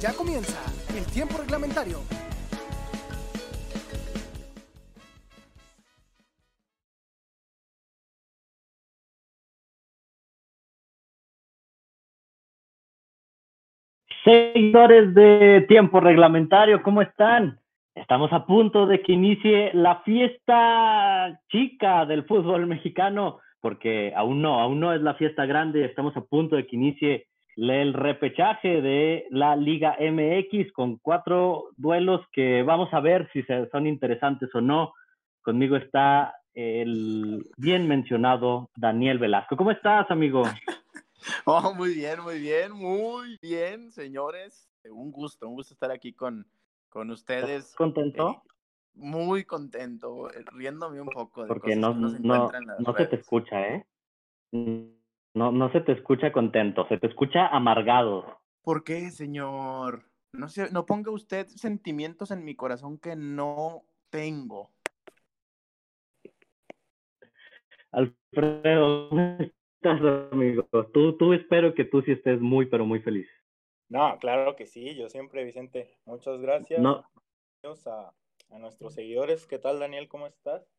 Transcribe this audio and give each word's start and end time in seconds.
Ya 0.00 0.12
comienza 0.12 0.56
el 0.96 1.04
tiempo 1.06 1.38
reglamentario. 1.38 1.98
Seguidores 14.24 15.14
de 15.14 15.64
tiempo 15.68 15.98
reglamentario, 15.98 16.80
¿cómo 16.84 17.02
están? 17.02 17.58
Estamos 17.96 18.32
a 18.32 18.46
punto 18.46 18.86
de 18.86 19.02
que 19.02 19.12
inicie 19.12 19.72
la 19.74 20.02
fiesta 20.02 21.40
chica 21.48 22.06
del 22.06 22.24
fútbol 22.24 22.68
mexicano, 22.68 23.40
porque 23.60 24.12
aún 24.14 24.42
no, 24.42 24.60
aún 24.60 24.78
no 24.78 24.92
es 24.92 25.02
la 25.02 25.14
fiesta 25.14 25.44
grande, 25.44 25.84
estamos 25.84 26.16
a 26.16 26.20
punto 26.20 26.54
de 26.54 26.68
que 26.68 26.76
inicie 26.76 27.26
el 27.58 27.92
repechaje 27.92 28.80
de 28.80 29.26
la 29.30 29.56
Liga 29.56 29.96
MX 29.98 30.72
con 30.72 30.98
cuatro 30.98 31.70
duelos 31.76 32.20
que 32.32 32.62
vamos 32.62 32.88
a 32.92 33.00
ver 33.00 33.28
si 33.32 33.42
son 33.72 33.86
interesantes 33.86 34.48
o 34.54 34.60
no. 34.60 34.92
Conmigo 35.42 35.76
está 35.76 36.36
el 36.54 37.44
bien 37.56 37.88
mencionado 37.88 38.70
Daniel 38.76 39.18
Velasco. 39.18 39.56
¿Cómo 39.56 39.70
estás, 39.70 40.10
amigo? 40.10 40.42
Oh, 41.44 41.74
muy 41.74 41.94
bien, 41.94 42.20
muy 42.20 42.38
bien, 42.38 42.72
muy 42.72 43.36
bien, 43.42 43.90
señores. 43.90 44.70
Un 44.88 45.10
gusto, 45.10 45.48
un 45.48 45.56
gusto 45.56 45.74
estar 45.74 45.90
aquí 45.90 46.12
con, 46.12 46.46
con 46.88 47.10
ustedes. 47.10 47.74
¿Contento? 47.74 48.30
Eh, 48.30 48.50
muy 48.94 49.44
contento, 49.44 50.30
eh, 50.30 50.44
riéndome 50.52 51.00
un 51.00 51.08
poco 51.08 51.42
de 51.42 51.48
Porque 51.48 51.74
no, 51.74 51.92
no, 51.92 52.08
no 52.78 52.94
se 52.96 53.06
te 53.06 53.16
escucha, 53.16 53.60
¿eh? 53.66 53.86
No, 55.34 55.52
no 55.52 55.70
se 55.72 55.80
te 55.80 55.92
escucha 55.92 56.32
contento, 56.32 56.86
se 56.88 56.98
te 56.98 57.06
escucha 57.06 57.46
amargado. 57.48 58.40
¿Por 58.62 58.84
qué, 58.84 59.10
señor? 59.10 60.04
No, 60.32 60.48
sé, 60.48 60.70
no 60.72 60.84
ponga 60.84 61.10
usted 61.10 61.46
sentimientos 61.48 62.30
en 62.30 62.44
mi 62.44 62.54
corazón 62.54 62.98
que 62.98 63.16
no 63.16 63.84
tengo. 64.10 64.70
Alfredo, 67.90 69.10
estás, 69.40 70.00
amigo? 70.32 70.68
Tú, 70.92 71.16
tú 71.16 71.32
espero 71.32 71.74
que 71.74 71.84
tú 71.84 72.02
sí 72.02 72.12
estés 72.12 72.40
muy, 72.40 72.66
pero 72.66 72.84
muy 72.84 73.00
feliz. 73.00 73.28
No, 73.88 74.18
claro 74.18 74.54
que 74.54 74.66
sí, 74.66 74.94
yo 74.94 75.08
siempre, 75.08 75.44
Vicente. 75.44 75.98
Muchas 76.04 76.38
gracias. 76.40 76.80
No. 76.80 77.04
A, 77.86 78.12
a 78.50 78.58
nuestros 78.58 78.94
seguidores. 78.94 79.46
¿Qué 79.46 79.58
tal, 79.58 79.80
Daniel? 79.80 80.08
¿Cómo 80.08 80.26
estás? 80.26 80.70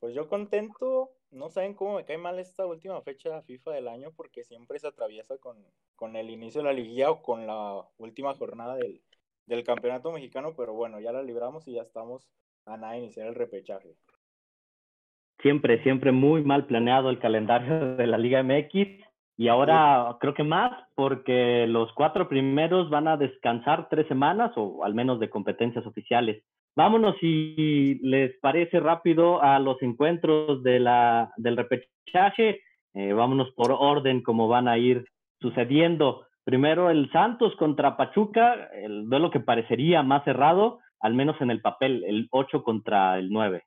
Pues 0.00 0.14
yo 0.14 0.28
contento, 0.28 1.10
no 1.30 1.48
saben 1.48 1.74
cómo 1.74 1.96
me 1.96 2.04
cae 2.04 2.18
mal 2.18 2.38
esta 2.38 2.66
última 2.66 3.00
fecha 3.02 3.30
de 3.30 3.42
FIFA 3.42 3.72
del 3.72 3.88
año 3.88 4.12
porque 4.16 4.44
siempre 4.44 4.78
se 4.78 4.88
atraviesa 4.88 5.38
con, 5.38 5.56
con 5.96 6.16
el 6.16 6.30
inicio 6.30 6.62
de 6.62 6.68
la 6.68 6.72
liguilla 6.72 7.10
o 7.10 7.22
con 7.22 7.46
la 7.46 7.84
última 7.98 8.34
jornada 8.34 8.76
del, 8.76 9.02
del 9.46 9.64
campeonato 9.64 10.12
mexicano, 10.12 10.54
pero 10.56 10.74
bueno, 10.74 11.00
ya 11.00 11.12
la 11.12 11.22
libramos 11.22 11.66
y 11.66 11.72
ya 11.72 11.82
estamos 11.82 12.28
a 12.66 12.76
nada 12.76 12.92
de 12.92 13.00
iniciar 13.00 13.26
el 13.26 13.34
repechaje. 13.34 13.94
Siempre, 15.40 15.82
siempre 15.82 16.12
muy 16.12 16.42
mal 16.42 16.66
planeado 16.66 17.10
el 17.10 17.18
calendario 17.18 17.96
de 17.96 18.06
la 18.06 18.18
Liga 18.18 18.42
MX 18.42 19.04
y 19.36 19.46
ahora 19.46 20.16
creo 20.20 20.34
que 20.34 20.42
más 20.42 20.72
porque 20.96 21.66
los 21.68 21.92
cuatro 21.92 22.28
primeros 22.28 22.90
van 22.90 23.06
a 23.06 23.16
descansar 23.16 23.88
tres 23.88 24.08
semanas 24.08 24.52
o 24.56 24.84
al 24.84 24.94
menos 24.94 25.20
de 25.20 25.30
competencias 25.30 25.86
oficiales. 25.86 26.42
Vámonos, 26.78 27.16
si 27.18 27.98
les 28.04 28.38
parece 28.38 28.78
rápido, 28.78 29.42
a 29.42 29.58
los 29.58 29.82
encuentros 29.82 30.62
de 30.62 30.78
la, 30.78 31.32
del 31.36 31.56
repechaje. 31.56 32.62
Eh, 32.94 33.12
vámonos 33.12 33.50
por 33.56 33.72
orden, 33.72 34.22
como 34.22 34.46
van 34.46 34.68
a 34.68 34.78
ir 34.78 35.04
sucediendo. 35.40 36.28
Primero 36.44 36.88
el 36.88 37.10
Santos 37.10 37.56
contra 37.56 37.96
Pachuca, 37.96 38.70
el 38.72 39.08
duelo 39.10 39.32
que 39.32 39.40
parecería 39.40 40.04
más 40.04 40.22
cerrado, 40.22 40.78
al 41.00 41.14
menos 41.14 41.34
en 41.40 41.50
el 41.50 41.60
papel, 41.60 42.04
el 42.04 42.28
8 42.30 42.62
contra 42.62 43.18
el 43.18 43.30
9. 43.30 43.64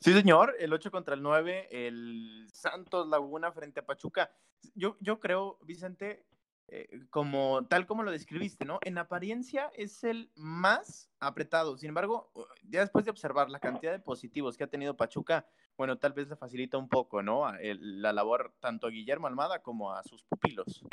Sí, 0.00 0.12
señor, 0.12 0.56
el 0.58 0.72
8 0.72 0.90
contra 0.90 1.14
el 1.14 1.22
9, 1.22 1.68
el 1.70 2.48
Santos 2.52 3.06
Laguna 3.06 3.52
frente 3.52 3.78
a 3.78 3.86
Pachuca. 3.86 4.28
Yo, 4.74 4.96
yo 4.98 5.20
creo, 5.20 5.58
Vicente, 5.64 6.24
eh, 6.68 6.88
como 7.10 7.64
tal 7.68 7.86
como 7.86 8.02
lo 8.02 8.10
describiste, 8.10 8.64
¿no? 8.64 8.80
En 8.82 8.98
apariencia 8.98 9.70
es 9.76 10.02
el 10.02 10.30
más 10.34 11.10
apretado. 11.20 11.76
Sin 11.78 11.90
embargo, 11.90 12.32
ya 12.68 12.80
después 12.80 13.04
de 13.04 13.12
observar 13.12 13.50
la 13.50 13.60
cantidad 13.60 13.92
de 13.92 14.00
positivos 14.00 14.56
que 14.56 14.64
ha 14.64 14.68
tenido 14.68 14.96
Pachuca, 14.96 15.46
bueno, 15.76 15.96
tal 15.98 16.12
vez 16.12 16.28
le 16.28 16.36
facilita 16.36 16.76
un 16.78 16.88
poco, 16.88 17.22
¿no? 17.22 17.44
la 17.60 18.12
labor 18.12 18.54
tanto 18.60 18.86
a 18.86 18.90
Guillermo 18.90 19.26
Almada 19.26 19.62
como 19.62 19.92
a 19.92 20.02
sus 20.02 20.24
pupilos. 20.24 20.84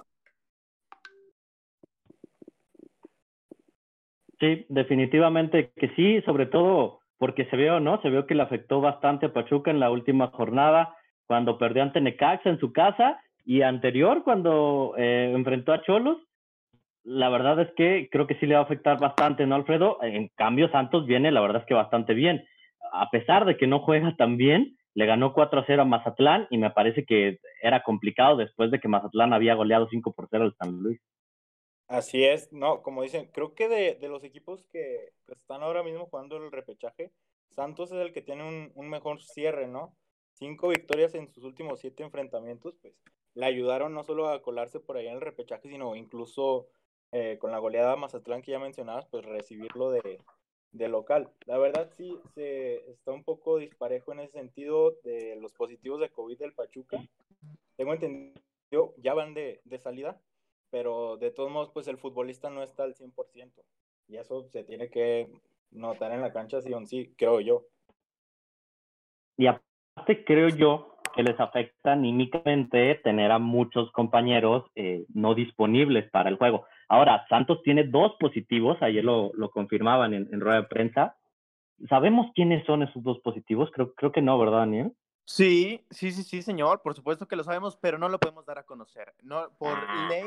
Sí, 4.40 4.66
definitivamente 4.70 5.72
que 5.76 5.90
sí, 5.96 6.22
sobre 6.24 6.46
todo 6.46 7.00
porque 7.18 7.46
se 7.46 7.56
vio, 7.56 7.80
¿no? 7.80 8.02
Se 8.02 8.10
vio 8.10 8.28
que 8.28 8.36
le 8.36 8.44
afectó 8.44 8.82
bastante 8.82 9.28
a 9.28 9.34
Pachuca 9.34 9.72
en 9.72 9.80
la 9.80 9.90
última 9.90 10.28
jornada 10.28 10.96
cuando 11.26 11.58
perdió 11.58 11.82
ante 11.82 12.02
Necaxa 12.02 12.50
en 12.50 12.60
su 12.60 12.74
casa 12.74 13.24
y 13.46 13.62
anterior, 13.62 14.24
cuando 14.24 14.94
eh, 14.98 15.32
enfrentó 15.34 15.74
a 15.74 15.82
Cholos, 15.84 16.18
la 17.04 17.30
verdad 17.30 17.60
es 17.60 17.70
que 17.76 18.08
creo 18.10 18.28
que 18.28 18.40
sí 18.40 18.46
le 18.46 18.56
va 18.56 18.62
a 18.62 18.64
afectar 18.64 19.00
bastante, 19.00 19.46
¿no, 19.46 19.56
Alfredo? 19.56 19.98
En 20.02 20.30
cambio, 20.36 20.72
Santos 20.72 21.06
viene, 21.06 21.32
la 21.32 21.42
verdad 21.42 21.62
es 21.62 21.68
que 21.68 21.74
bastante 21.74 22.14
bien. 22.14 22.46
A 22.94 23.10
pesar 23.10 23.46
de 23.46 23.58
que 23.58 23.68
no 23.68 23.80
juega 23.80 24.16
tan 24.16 24.38
bien, 24.38 24.78
le 24.94 25.06
ganó 25.06 25.34
4 25.34 25.60
a 25.60 25.64
0 25.66 25.82
a 25.82 25.86
Mazatlán 25.86 26.48
y 26.50 26.58
me 26.58 26.72
parece 26.72 27.04
que 27.04 27.40
era 27.62 27.84
complicado 27.84 28.38
después 28.38 28.72
de 28.72 28.80
que 28.80 28.88
Mazatlán 28.88 29.34
había 29.34 29.56
goleado 29.56 29.88
5 29.90 30.14
por 30.14 30.28
0 30.30 30.46
al 30.46 30.56
San 30.56 30.80
Luis. 30.80 31.02
Así 31.88 32.24
es, 32.24 32.52
no, 32.54 32.82
como 32.82 33.04
dicen, 33.04 33.30
creo 33.34 33.54
que 33.54 33.68
de, 33.68 33.96
de 33.96 34.08
los 34.08 34.24
equipos 34.24 34.66
que, 34.68 35.12
están 35.28 35.64
ahora 35.64 35.84
mismo 35.84 36.06
jugando 36.06 36.38
el 36.38 36.52
repechaje, 36.52 37.12
Santos 37.50 37.92
es 37.92 38.00
el 38.00 38.14
que 38.14 38.22
tiene 38.22 38.48
un, 38.48 38.72
un 38.76 38.90
mejor 38.90 39.22
cierre, 39.22 39.68
¿no? 39.68 39.96
Cinco 40.32 40.70
victorias 40.70 41.14
en 41.14 41.32
sus 41.32 41.44
últimos 41.44 41.82
siete 41.82 42.04
enfrentamientos, 42.04 42.76
pues 42.82 42.96
le 43.36 43.46
ayudaron 43.46 43.94
no 43.94 44.04
solo 44.04 44.30
a 44.30 44.42
colarse 44.42 44.80
por 44.80 44.98
ahí 44.98 45.08
en 45.08 45.16
el 45.16 45.22
repechaje, 45.22 45.70
sino 45.70 45.96
incluso 45.96 46.68
eh, 47.12 47.38
con 47.40 47.52
la 47.52 47.60
goleada 47.60 47.96
Mazatlán 47.96 48.42
que 48.42 48.52
ya 48.52 48.60
mencionabas, 48.60 49.06
pues 49.08 49.26
recibirlo 49.26 49.92
de, 49.92 50.20
de 50.72 50.88
local. 50.88 51.32
La 51.46 51.58
verdad 51.58 51.90
sí 51.96 52.20
se 52.36 52.90
está 52.92 53.12
un 53.12 53.24
poco 53.24 53.58
disparejo 53.58 54.12
en 54.12 54.20
ese 54.20 54.34
sentido 54.34 54.98
de 55.04 55.38
los 55.40 55.54
positivos 55.54 56.00
de 56.00 56.10
COVID 56.10 56.38
del 56.38 56.54
Pachuca. 56.54 57.04
Tengo 57.76 57.94
entendido, 57.94 58.94
ya 58.98 59.14
van 59.14 59.34
de, 59.34 59.62
de 59.64 59.80
salida, 59.80 60.20
pero 60.70 61.18
de 61.18 61.32
todos 61.32 61.52
modos, 61.52 61.70
pues 61.72 61.88
el 61.88 61.98
futbolista 61.98 62.50
no 62.50 62.64
está 62.64 62.84
al 62.84 62.96
100%. 62.96 63.52
Y 64.08 64.18
eso 64.18 64.44
se 64.50 64.64
tiene 64.64 64.90
que 64.90 65.30
notar 65.72 66.12
en 66.12 66.22
la 66.22 66.34
cancha, 66.34 66.62
sí 66.62 66.74
o 66.74 66.86
sí, 66.86 67.14
creo 67.18 67.40
yo. 67.40 67.66
Y 69.38 69.48
aparte, 69.48 70.24
creo 70.24 70.50
yo 70.50 70.93
que 71.16 71.24
les 71.24 71.40
afecta 71.40 71.94
anímicamente 71.94 72.96
tener 73.04 73.32
a 73.32 73.40
muchos 73.40 73.92
compañeros 73.92 74.66
eh, 74.76 75.06
no 75.14 75.36
disponibles 75.36 76.10
para 76.12 76.30
el 76.30 76.38
juego. 76.38 76.66
Ahora, 76.90 77.26
Santos 77.30 77.62
tiene 77.64 77.86
dos 77.86 78.14
positivos, 78.20 78.78
ayer 78.82 79.04
lo, 79.04 79.32
lo 79.36 79.52
confirmaban 79.52 80.14
en, 80.14 80.42
rueda 80.42 80.62
de 80.62 80.68
prensa. 80.68 81.16
¿Sabemos 81.90 82.32
quiénes 82.36 82.66
son 82.66 82.84
esos 82.84 83.04
dos 83.04 83.20
positivos? 83.20 83.70
Creo, 83.74 83.94
creo 83.94 84.12
que 84.12 84.22
no, 84.22 84.38
¿verdad, 84.38 84.60
Daniel? 84.60 84.94
Sí, 85.26 85.86
sí, 85.90 86.12
sí, 86.12 86.24
sí, 86.24 86.42
señor. 86.42 86.82
Por 86.82 86.94
supuesto 86.94 87.28
que 87.28 87.36
lo 87.36 87.44
sabemos, 87.44 87.78
pero 87.78 87.98
no 87.98 88.10
lo 88.10 88.20
podemos 88.20 88.46
dar 88.46 88.60
a 88.60 88.64
conocer. 88.64 89.14
No, 89.24 89.50
por 89.58 89.74
ah. 89.76 90.08
ley, 90.10 90.26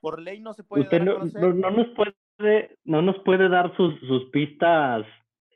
por 0.00 0.20
ley 0.20 0.40
no 0.40 0.52
se 0.52 0.64
puede 0.64 0.84
dar 0.84 1.02
a 1.02 1.14
conocer. 1.14 1.40
No, 1.40 1.54
no, 1.54 1.70
nos 1.70 1.86
puede, 1.94 2.78
no 2.84 3.02
nos 3.02 3.18
puede 3.20 3.48
dar 3.48 3.74
sus, 3.76 3.98
sus 4.00 4.24
pistas 4.30 5.06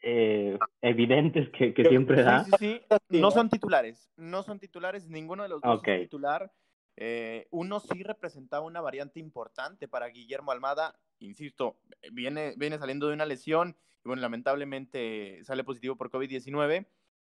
eh, 0.08 0.56
evidentes 0.82 1.48
que, 1.50 1.74
siempre 1.88 2.22
da. 2.22 2.44
Sí, 2.44 2.52
sí, 2.60 2.80
no 3.20 3.32
son 3.32 3.50
titulares, 3.50 4.08
no 4.16 4.44
son 4.44 4.60
titulares, 4.60 5.08
ninguno 5.08 5.42
de 5.42 5.48
los 5.48 5.60
dos 5.60 5.80
es 5.84 6.02
titular. 6.02 6.52
Eh, 6.96 7.48
uno 7.50 7.80
sí 7.80 8.04
representaba 8.04 8.64
una 8.64 8.80
variante 8.80 9.18
importante 9.18 9.88
para 9.88 10.06
Guillermo 10.06 10.52
Almada, 10.52 10.96
insisto, 11.18 11.80
viene, 12.12 12.54
viene 12.56 12.78
saliendo 12.78 13.08
de 13.08 13.14
una 13.14 13.26
lesión 13.26 13.76
y 14.04 14.08
bueno, 14.08 14.22
lamentablemente 14.22 15.42
sale 15.42 15.64
positivo 15.64 15.96
por 15.96 16.12
COVID-19 16.12 16.86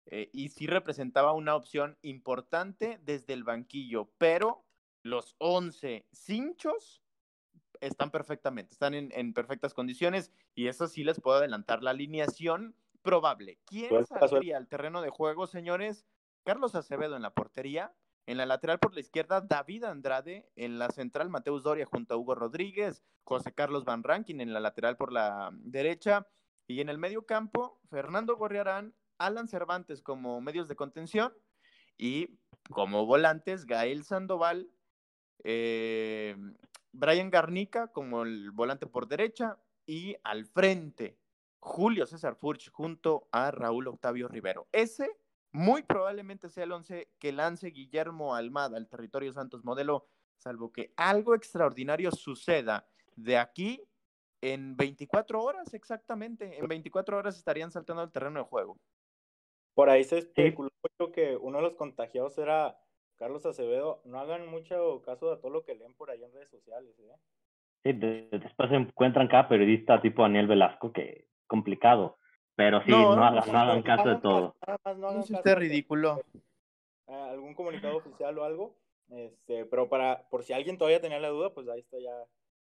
eh, 0.09 0.29
y 0.35 0.51
sí 0.51 0.67
representaba 0.67 1.33
una 1.33 1.57
opción 1.57 1.97
importante 2.03 3.01
desde 3.03 3.33
el 3.33 3.43
banquillo, 3.43 4.11
pero 4.19 4.67
los 5.03 5.35
11 5.39 6.07
cinchos 6.13 7.03
están 7.81 8.11
perfectamente, 8.11 8.73
están 8.73 8.95
en, 8.95 9.33
perfectas 9.33 9.75
condiciones 9.75 10.33
y 10.55 10.69
eso 10.69 10.87
sí 10.87 11.05
les 11.05 11.21
puedo 11.21 11.39
adelantar 11.39 11.83
la 11.83 11.91
alineación 11.91 12.75
probable. 13.03 13.59
¿Quién 13.67 14.05
saldría 14.07 14.57
al 14.57 14.69
terreno 14.69 15.03
de 15.03 15.11
juego, 15.11 15.47
señores? 15.47 16.07
Carlos 16.45 16.75
Acevedo 16.75 17.17
en 17.17 17.23
la 17.23 17.35
portería, 17.35 17.93
en 18.27 18.39
la 18.39 18.47
lateral 18.47 18.79
por 18.79 18.95
la 18.95 19.01
izquierda, 19.01 19.41
David 19.41 19.85
Andrade, 19.85 20.49
en 20.57 20.79
la 20.79 20.91
central, 20.91 21.29
Mateus 21.29 21.63
Doria 21.63 21.87
junto 21.87 22.15
a 22.15 22.17
Hugo 22.17 22.35
Rodríguez, 22.35 23.03
José 23.25 23.53
Carlos 23.53 23.85
Van 23.85 24.03
Rankin 24.03 24.41
en 24.41 24.53
la 24.53 24.61
lateral 24.61 24.97
por 24.97 25.13
la 25.13 25.51
derecha, 25.53 26.27
y 26.67 26.81
en 26.81 26.89
el 26.89 26.99
medio 26.99 27.27
campo, 27.27 27.81
Fernando 27.89 28.37
Gorriarán, 28.37 28.95
Alan 29.19 29.49
Cervantes 29.49 30.03
como 30.03 30.41
medios 30.41 30.69
de 30.69 30.77
contención, 30.77 31.33
y 31.97 32.39
como 32.71 33.07
volantes, 33.07 33.65
Gael 33.65 34.05
Sandoval, 34.05 34.69
eh, 35.45 36.37
Brian 36.99 37.31
Garnica 37.31 37.89
como 37.89 38.23
el 38.23 38.51
volante 38.51 38.87
por 38.87 39.07
derecha 39.07 39.59
y 39.85 40.17
al 40.25 40.47
frente 40.47 41.19
Julio 41.61 42.07
César 42.07 42.37
Furch 42.37 42.71
junto 42.71 43.29
a 43.33 43.51
Raúl 43.51 43.89
Octavio 43.89 44.29
Rivero. 44.29 44.67
Ese 44.73 45.11
muy 45.53 45.83
probablemente 45.83 46.49
sea 46.49 46.65
el 46.65 46.73
once 46.73 47.11
que 47.19 47.33
lance 47.33 47.69
Guillermo 47.69 48.35
Almada 48.35 48.77
al 48.77 48.89
territorio 48.89 49.33
Santos 49.33 49.65
modelo, 49.65 50.09
salvo 50.39 50.73
que 50.73 50.93
algo 50.97 51.35
extraordinario 51.35 52.11
suceda 52.13 52.89
de 53.15 53.37
aquí 53.39 53.83
en 54.41 54.77
24 54.77 55.43
horas 55.43 55.75
exactamente. 55.75 56.59
En 56.59 56.67
24 56.67 57.19
horas 57.19 57.37
estarían 57.37 57.71
saltando 57.71 58.03
al 58.03 58.13
terreno 58.13 58.41
de 58.41 58.47
juego. 58.47 58.79
Por 59.75 59.91
ahí 59.91 60.05
se 60.05 60.19
especuló 60.19 60.71
que 61.13 61.37
uno 61.37 61.59
de 61.59 61.65
los 61.65 61.77
contagiados 61.77 62.39
era 62.39 62.79
Carlos 63.17 63.45
Acevedo. 63.47 64.01
No 64.05 64.19
hagan 64.19 64.49
mucho 64.49 65.03
caso 65.05 65.31
de 65.31 65.37
todo 65.41 65.51
lo 65.51 65.65
que 65.65 65.75
leen 65.75 65.95
por 65.95 66.11
ahí 66.11 66.23
en 66.23 66.33
redes 66.33 66.51
sociales. 66.51 66.95
¿eh? 66.99 67.17
Sí, 67.85 67.93
después 67.93 68.71
se 68.71 68.77
encuentran 68.77 69.29
cada 69.29 69.49
periodista 69.49 70.01
tipo 70.01 70.23
Daniel 70.23 70.47
Velasco 70.47 70.93
que 70.93 71.27
complicado. 71.47 72.19
Pero 72.55 72.83
sí, 72.83 72.91
no, 72.91 73.13
hagan, 73.13 73.83
caso 73.83 74.09
de 74.09 74.17
todo. 74.17 74.57
no 74.97 75.09
hagan 75.09 75.23
caso 75.23 75.55
ridículo. 75.57 76.23
algún 77.07 77.55
comunicado 77.55 77.99
oficial 77.99 78.39
o 78.39 78.45
algo. 78.45 78.77
Este, 79.11 79.67
pero 79.67 79.89
para, 79.89 80.29
por 80.31 80.43
si 80.43 80.53
alguien 80.53 80.79
todavía 80.79 81.01
tenía 81.01 81.21
la 81.21 81.29
duda, 81.29 81.53
pues 81.53 81.69
ahí 81.69 81.81
está 81.81 81.99
ya 81.99 82.25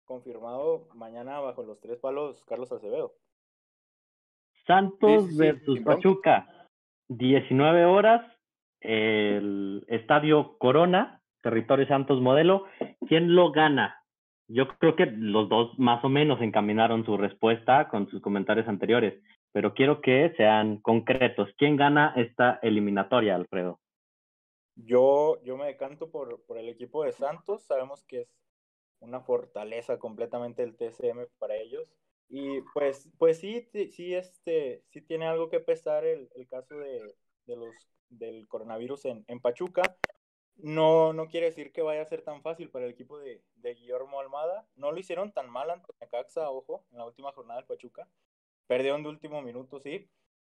confirmado 0.06 0.88
mañana 0.94 1.40
bajo 1.40 1.64
los 1.64 1.80
tres 1.80 1.98
palos 2.00 2.44
Carlos 2.46 2.72
Acevedo. 2.72 3.16
Santos 4.66 5.36
versus 5.38 5.80
Pachuca, 5.80 6.68
19 7.08 7.86
horas, 7.86 8.22
el 8.88 9.86
Estadio 9.90 10.58
Corona, 10.58 11.22
Territorio 11.42 11.88
Santos 11.88 12.22
Modelo. 12.22 12.66
¿Quién 13.08 13.36
lo 13.36 13.52
gana? 13.52 14.02
Yo 14.48 14.68
creo 14.80 14.96
que 14.96 15.06
los 15.08 15.50
dos 15.50 15.78
más 15.78 16.04
o 16.06 16.10
menos 16.10 16.42
encaminaron 16.42 17.06
su 17.06 17.18
respuesta 17.18 17.90
con 17.90 18.10
sus 18.10 18.22
comentarios 18.22 18.68
anteriores, 18.68 19.22
pero 19.52 19.74
quiero 19.74 20.00
que 20.00 20.34
sean 20.38 20.78
concretos. 20.78 21.50
¿Quién 21.58 21.76
gana 21.76 22.14
esta 22.16 22.60
eliminatoria, 22.62 23.36
Alfredo? 23.36 23.80
Yo, 24.76 25.42
yo 25.44 25.58
me 25.58 25.66
decanto 25.66 26.10
por, 26.10 26.42
por 26.46 26.58
el 26.58 26.70
equipo 26.70 27.04
de 27.04 27.12
Santos. 27.12 27.64
Sabemos 27.64 28.06
que 28.06 28.22
es 28.22 28.30
una 29.02 29.20
fortaleza 29.20 30.00
completamente 30.00 30.64
el 30.64 30.78
TCM 30.78 31.28
para 31.40 31.56
ellos. 31.56 31.90
Y 32.30 32.62
pues, 32.74 33.10
pues 33.18 33.40
sí, 33.40 33.68
sí, 33.92 34.14
este, 34.14 34.84
sí 34.90 35.02
tiene 35.02 35.28
algo 35.28 35.50
que 35.50 35.60
pesar 35.60 36.06
el, 36.06 36.30
el 36.36 36.48
caso 36.48 36.78
de, 36.78 37.02
de, 37.46 37.56
los, 37.56 37.74
del 38.10 38.48
coronavirus 38.48 39.06
en, 39.06 39.26
en, 39.28 39.40
Pachuca. 39.40 39.98
No, 40.56 41.14
no 41.14 41.28
quiere 41.28 41.48
decir 41.48 41.72
que 41.72 41.82
vaya 41.82 42.02
a 42.02 42.06
ser 42.06 42.24
tan 42.24 42.42
fácil 42.42 42.70
para 42.70 42.86
el 42.86 42.92
equipo 42.92 43.20
de, 43.20 43.44
de 43.56 43.76
Guillermo 43.76 44.20
Almada. 44.20 44.68
No 44.76 44.92
lo 44.92 45.00
hicieron 45.00 45.32
tan 45.32 45.50
mal 45.50 45.70
ante 45.70 45.94
Necaxa, 46.02 46.50
ojo, 46.50 46.84
en 46.92 46.98
la 46.98 47.06
última 47.06 47.32
jornada 47.32 47.60
del 47.60 47.68
Pachuca. 47.68 48.08
Perdieron 48.66 49.04
de 49.04 49.10
último 49.10 49.42
minuto, 49.42 49.80
sí, 49.80 50.10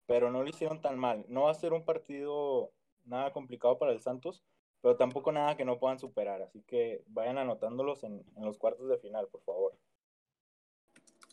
pero 0.06 0.31
no 0.31 0.43
lo 0.43 0.49
hicieron 0.49 0.81
tan 0.81 0.99
mal. 0.99 1.25
No 1.29 1.45
va 1.45 1.51
a 1.51 1.55
ser 1.55 1.73
un 1.73 1.85
partido 1.85 2.73
nada 3.05 3.33
complicado 3.33 3.79
para 3.79 3.93
el 3.93 4.00
Santos 4.00 4.45
pero 4.85 4.97
tampoco 4.97 5.33
nada 5.33 5.57
que 5.57 5.65
no 5.65 5.79
puedan 5.79 5.99
superar. 5.99 6.43
Así 6.43 6.61
que 6.61 7.03
vayan 7.07 7.39
anotándolos 7.39 8.05
en, 8.05 8.23
los 8.37 8.59
cuartos 8.59 8.87
de 8.87 8.99
final, 8.99 9.29
por 9.29 9.41
favor. 9.41 9.79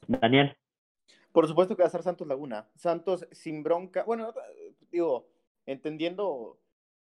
Daniel. 0.07 0.55
Por 1.33 1.49
supuesto 1.49 1.75
que 1.75 1.83
va 1.83 1.87
a 1.87 1.91
ser 1.91 2.01
Santos 2.01 2.25
Laguna. 2.25 2.69
Santos 2.77 3.27
sin 3.31 3.61
bronca. 3.61 4.05
Bueno, 4.05 4.33
digo, 4.89 5.27
entendiendo 5.65 6.59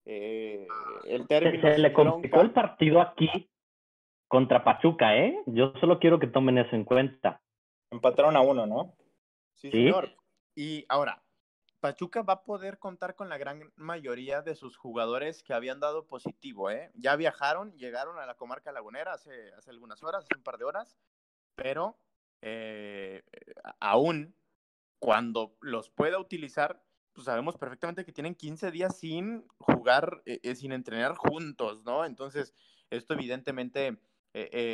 eh, 0.04 0.66
el 1.04 1.26
término. 1.26 1.62
Se, 1.62 1.78
le 1.78 1.92
complicó 1.92 2.40
el 2.40 2.52
partido 2.52 3.00
aquí 3.00 3.50
contra 4.28 4.64
Pachuca, 4.64 5.16
¿eh? 5.16 5.38
Yo 5.46 5.72
solo 5.80 5.98
quiero 5.98 6.18
que 6.18 6.26
tomen 6.26 6.58
eso 6.58 6.74
en 6.74 6.84
cuenta. 6.84 7.42
Empataron 7.90 8.36
a 8.36 8.40
uno, 8.40 8.66
¿no? 8.66 8.96
Sí, 9.54 9.70
señor. 9.70 10.16
Y 10.54 10.84
ahora, 10.88 11.22
Pachuca 11.80 12.22
va 12.22 12.34
a 12.34 12.44
poder 12.44 12.78
contar 12.78 13.14
con 13.14 13.28
la 13.28 13.38
gran 13.38 13.72
mayoría 13.76 14.40
de 14.40 14.54
sus 14.54 14.76
jugadores 14.76 15.42
que 15.42 15.52
habían 15.52 15.80
dado 15.80 16.06
positivo, 16.06 16.70
¿eh? 16.70 16.90
Ya 16.94 17.16
viajaron, 17.16 17.72
llegaron 17.76 18.18
a 18.18 18.26
la 18.26 18.36
comarca 18.36 18.72
lagunera 18.72 19.12
hace, 19.12 19.52
hace 19.58 19.70
algunas 19.70 20.02
horas, 20.02 20.24
hace 20.24 20.36
un 20.36 20.44
par 20.44 20.58
de 20.58 20.64
horas, 20.64 20.96
pero 21.54 21.98
eh, 22.40 23.22
aún 23.80 24.34
cuando 25.00 25.56
los 25.60 25.90
pueda 25.90 26.20
utilizar, 26.20 26.80
pues 27.12 27.26
sabemos 27.26 27.56
perfectamente 27.56 28.04
que 28.04 28.12
tienen 28.12 28.34
15 28.34 28.70
días 28.70 28.98
sin 28.98 29.46
jugar, 29.58 30.22
eh, 30.26 30.40
eh, 30.42 30.54
sin 30.54 30.72
entrenar 30.72 31.14
juntos, 31.14 31.84
¿no? 31.84 32.04
Entonces, 32.04 32.54
esto 32.90 33.14
evidentemente 33.14 33.98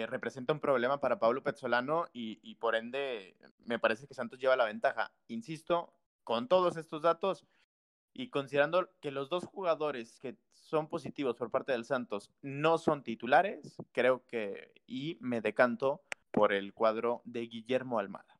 representa 0.08 0.52
un 0.52 0.60
problema 0.60 1.00
para 1.00 1.18
Pablo 1.18 1.42
Pezzolano 1.42 2.06
y, 2.12 2.38
y 2.42 2.54
por 2.54 2.76
ende 2.76 3.36
me 3.64 3.80
parece 3.80 4.06
que 4.06 4.14
Santos 4.14 4.38
lleva 4.38 4.54
la 4.54 4.64
ventaja. 4.64 5.10
Insisto, 5.26 5.92
con 6.22 6.46
todos 6.46 6.76
estos 6.76 7.02
datos 7.02 7.44
y 8.12 8.28
considerando 8.30 8.90
que 9.00 9.10
los 9.10 9.28
dos 9.28 9.44
jugadores 9.46 10.18
que 10.20 10.36
son 10.50 10.88
positivos 10.88 11.36
por 11.36 11.50
parte 11.50 11.72
del 11.72 11.84
Santos 11.84 12.30
no 12.42 12.78
son 12.78 13.02
titulares, 13.02 13.76
creo 13.92 14.24
que 14.26 14.72
y 14.86 15.18
me 15.20 15.40
decanto 15.40 16.02
por 16.30 16.52
el 16.52 16.74
cuadro 16.74 17.22
de 17.24 17.46
Guillermo 17.46 17.98
Almada. 17.98 18.38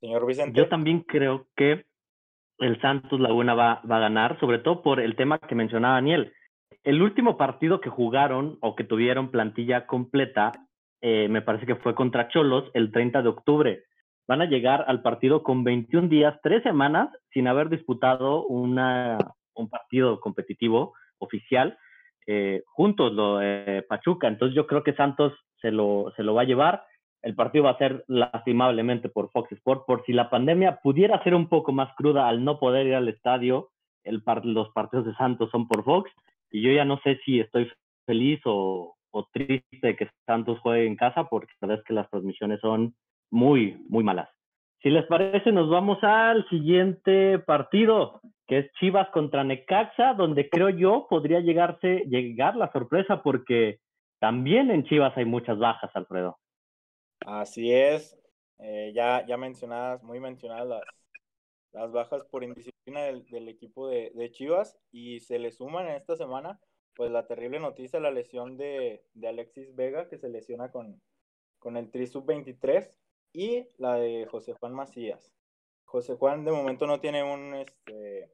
Señor 0.00 0.26
Vicente. 0.26 0.58
Yo 0.58 0.68
también 0.68 1.00
creo 1.00 1.48
que 1.56 1.86
el 2.60 2.80
Santos 2.80 3.18
Laguna 3.20 3.54
va, 3.54 3.82
va 3.90 3.96
a 3.96 4.00
ganar, 4.00 4.38
sobre 4.40 4.58
todo 4.58 4.82
por 4.82 5.00
el 5.00 5.16
tema 5.16 5.38
que 5.38 5.54
mencionaba 5.54 5.94
Daniel. 5.94 6.32
El 6.84 7.02
último 7.02 7.36
partido 7.36 7.80
que 7.80 7.90
jugaron 7.90 8.58
o 8.60 8.74
que 8.74 8.84
tuvieron 8.84 9.30
plantilla 9.30 9.86
completa, 9.86 10.52
eh, 11.00 11.28
me 11.28 11.42
parece 11.42 11.66
que 11.66 11.76
fue 11.76 11.94
contra 11.94 12.28
Cholos 12.28 12.70
el 12.74 12.92
30 12.92 13.22
de 13.22 13.28
octubre 13.28 13.84
van 14.30 14.42
a 14.42 14.46
llegar 14.46 14.84
al 14.86 15.02
partido 15.02 15.42
con 15.42 15.64
21 15.64 16.06
días, 16.06 16.38
tres 16.40 16.62
semanas, 16.62 17.08
sin 17.32 17.48
haber 17.48 17.68
disputado 17.68 18.46
una, 18.46 19.18
un 19.54 19.68
partido 19.68 20.20
competitivo 20.20 20.94
oficial 21.18 21.76
eh, 22.28 22.62
juntos, 22.66 23.12
lo 23.12 23.38
de 23.38 23.84
Pachuca. 23.88 24.28
Entonces 24.28 24.54
yo 24.54 24.68
creo 24.68 24.84
que 24.84 24.94
Santos 24.94 25.32
se 25.60 25.72
lo, 25.72 26.12
se 26.14 26.22
lo 26.22 26.34
va 26.34 26.42
a 26.42 26.44
llevar. 26.44 26.84
El 27.22 27.34
partido 27.34 27.64
va 27.64 27.70
a 27.72 27.78
ser 27.78 28.04
lastimablemente 28.08 29.08
por 29.08 29.30
Fox 29.30 29.52
Sports. 29.52 29.84
Por 29.86 30.04
si 30.04 30.12
la 30.12 30.30
pandemia 30.30 30.80
pudiera 30.82 31.22
ser 31.22 31.34
un 31.34 31.48
poco 31.48 31.72
más 31.72 31.94
cruda 31.96 32.28
al 32.28 32.44
no 32.44 32.58
poder 32.58 32.86
ir 32.86 32.94
al 32.94 33.08
estadio, 33.08 33.70
el 34.04 34.22
los 34.44 34.70
partidos 34.70 35.06
de 35.06 35.14
Santos 35.14 35.50
son 35.50 35.68
por 35.68 35.84
Fox. 35.84 36.10
Y 36.50 36.62
yo 36.62 36.72
ya 36.72 36.84
no 36.84 36.98
sé 37.04 37.20
si 37.24 37.40
estoy 37.40 37.70
feliz 38.06 38.40
o, 38.44 38.96
o 39.10 39.28
triste 39.32 39.96
que 39.96 40.08
Santos 40.26 40.58
juegue 40.60 40.86
en 40.86 40.96
casa, 40.96 41.24
porque 41.24 41.52
la 41.60 41.68
verdad 41.68 41.82
es 41.82 41.86
que 41.86 41.94
las 41.94 42.10
transmisiones 42.10 42.60
son 42.60 42.94
muy, 43.30 43.84
muy 43.88 44.02
malas. 44.02 44.28
Si 44.82 44.88
les 44.88 45.04
parece, 45.06 45.52
nos 45.52 45.68
vamos 45.68 46.02
al 46.02 46.48
siguiente 46.48 47.38
partido, 47.38 48.20
que 48.46 48.58
es 48.58 48.72
Chivas 48.80 49.08
contra 49.10 49.44
Necaxa, 49.44 50.14
donde 50.14 50.48
creo 50.48 50.70
yo 50.70 51.06
podría 51.08 51.40
llegarse, 51.40 52.04
llegar 52.06 52.56
la 52.56 52.72
sorpresa, 52.72 53.22
porque 53.22 53.78
también 54.20 54.70
en 54.70 54.84
Chivas 54.84 55.14
hay 55.16 55.26
muchas 55.26 55.58
bajas, 55.58 55.90
Alfredo. 55.94 56.38
Así 57.26 57.72
es, 57.72 58.18
eh, 58.58 58.92
ya, 58.94 59.24
ya 59.26 59.36
mencionadas, 59.36 60.02
muy 60.02 60.20
mencionadas 60.20 60.66
las, 60.66 60.82
las 61.72 61.92
bajas 61.92 62.24
por 62.24 62.44
indisciplina 62.44 63.02
del, 63.02 63.48
equipo 63.48 63.88
de, 63.88 64.10
de, 64.14 64.30
Chivas, 64.30 64.78
y 64.90 65.20
se 65.20 65.38
le 65.38 65.52
suman 65.52 65.86
en 65.88 65.96
esta 65.96 66.16
semana, 66.16 66.60
pues 66.94 67.10
la 67.10 67.26
terrible 67.26 67.60
noticia, 67.60 68.00
la 68.00 68.10
lesión 68.10 68.56
de, 68.56 69.04
de 69.14 69.28
Alexis 69.28 69.74
Vega, 69.74 70.08
que 70.08 70.18
se 70.18 70.28
lesiona 70.28 70.70
con, 70.70 71.00
con 71.58 71.76
el 71.76 71.90
Tri 71.90 72.06
Sub 72.06 72.26
23 72.26 72.98
y 73.32 73.66
la 73.78 73.94
de 73.96 74.26
José 74.26 74.54
Juan 74.54 74.74
Macías. 74.74 75.32
José 75.84 76.16
Juan 76.16 76.44
de 76.44 76.52
momento 76.52 76.86
no 76.86 77.00
tiene 77.00 77.22
un, 77.22 77.54
este, 77.54 78.30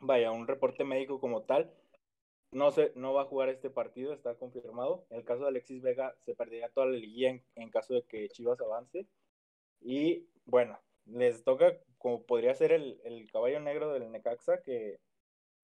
vaya, 0.00 0.30
un 0.30 0.46
reporte 0.46 0.84
médico 0.84 1.20
como 1.20 1.42
tal. 1.42 1.72
No, 2.56 2.70
se, 2.70 2.92
no 2.94 3.12
va 3.12 3.22
a 3.22 3.26
jugar 3.26 3.48
este 3.50 3.70
partido, 3.70 4.12
está 4.12 4.34
confirmado. 4.34 5.06
En 5.10 5.18
el 5.18 5.24
caso 5.24 5.42
de 5.42 5.48
Alexis 5.48 5.82
Vega, 5.82 6.14
se 6.24 6.34
perdería 6.34 6.70
toda 6.70 6.86
la 6.86 6.96
liguilla 6.96 7.38
en, 7.54 7.70
caso 7.70 7.94
de 7.94 8.02
que 8.04 8.28
Chivas 8.30 8.60
avance. 8.60 9.06
Y 9.80 10.28
bueno, 10.46 10.78
les 11.04 11.44
toca, 11.44 11.78
como 11.98 12.24
podría 12.24 12.54
ser 12.54 12.72
el, 12.72 13.00
el 13.04 13.30
caballo 13.30 13.60
negro 13.60 13.92
del 13.92 14.10
Necaxa, 14.10 14.62
que, 14.62 14.98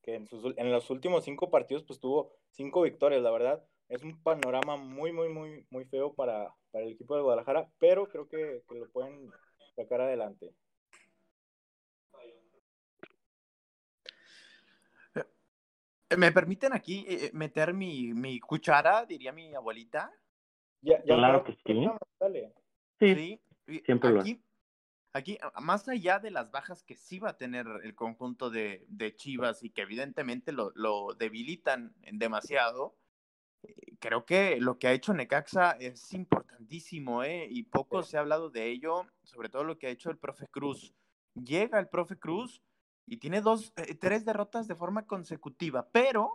que 0.02 0.16
en, 0.16 0.26
sus, 0.26 0.54
en 0.56 0.70
los 0.70 0.90
últimos 0.90 1.24
cinco 1.24 1.50
partidos 1.50 1.84
pues 1.84 1.98
tuvo 1.98 2.36
cinco 2.50 2.82
victorias, 2.82 3.22
la 3.22 3.30
verdad 3.30 3.64
es 3.88 4.02
un 4.02 4.22
panorama 4.22 4.76
muy, 4.76 5.12
muy, 5.12 5.28
muy, 5.28 5.66
muy 5.70 5.84
feo 5.84 6.14
para, 6.14 6.54
para 6.70 6.84
el 6.84 6.92
equipo 6.92 7.14
de 7.14 7.22
Guadalajara, 7.22 7.70
pero 7.78 8.08
creo 8.08 8.26
que, 8.26 8.62
lo 8.70 8.88
pueden 8.90 9.30
sacar 9.76 10.00
adelante. 10.00 10.54
¿Me 16.16 16.32
permiten 16.32 16.72
aquí 16.72 17.04
eh, 17.08 17.30
meter 17.32 17.74
mi, 17.74 18.12
mi, 18.12 18.40
cuchara, 18.40 19.04
diría 19.06 19.32
mi 19.32 19.54
abuelita? 19.54 20.12
Ya, 20.80 21.02
claro 21.02 21.44
que 21.44 21.56
sí. 21.64 21.86
Sí, 22.98 23.40
siempre 23.84 24.20
aquí, 24.20 24.42
aquí, 25.12 25.38
más 25.60 25.88
allá 25.88 26.18
de 26.18 26.30
las 26.30 26.50
bajas 26.50 26.82
que 26.82 26.96
sí 26.96 27.18
va 27.18 27.30
a 27.30 27.36
tener 27.36 27.66
el 27.82 27.94
conjunto 27.94 28.50
de, 28.50 28.84
de 28.88 29.14
Chivas 29.14 29.62
y 29.62 29.70
que 29.70 29.82
evidentemente 29.82 30.52
lo, 30.52 30.72
lo 30.74 31.14
debilitan 31.14 31.94
demasiado, 32.12 32.96
creo 33.98 34.24
que 34.24 34.60
lo 34.60 34.78
que 34.78 34.88
ha 34.88 34.92
hecho 34.92 35.14
Necaxa 35.14 35.72
es 35.72 36.12
importantísimo, 36.12 37.22
¿eh? 37.22 37.46
Y 37.50 37.64
poco 37.64 38.02
se 38.02 38.16
ha 38.16 38.20
hablado 38.20 38.50
de 38.50 38.70
ello, 38.70 39.06
sobre 39.22 39.48
todo 39.48 39.64
lo 39.64 39.78
que 39.78 39.86
ha 39.86 39.90
hecho 39.90 40.10
el 40.10 40.18
profe 40.18 40.46
Cruz. 40.48 40.94
Llega 41.34 41.78
el 41.78 41.88
profe 41.88 42.18
Cruz 42.18 42.62
y 43.06 43.18
tiene 43.18 43.40
dos, 43.40 43.72
eh, 43.76 43.94
tres 43.94 44.24
derrotas 44.24 44.68
de 44.68 44.74
forma 44.74 45.06
consecutiva, 45.06 45.88
pero 45.92 46.32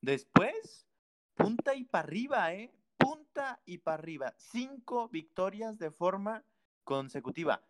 después, 0.00 0.86
punta 1.34 1.74
y 1.74 1.84
para 1.84 2.04
arriba, 2.04 2.52
¿eh? 2.52 2.72
Punta 2.96 3.60
y 3.64 3.78
para 3.78 3.98
arriba. 3.98 4.34
Cinco 4.36 5.08
victorias 5.08 5.78
de 5.78 5.90
forma 5.90 6.44
consecutiva. 6.84 7.62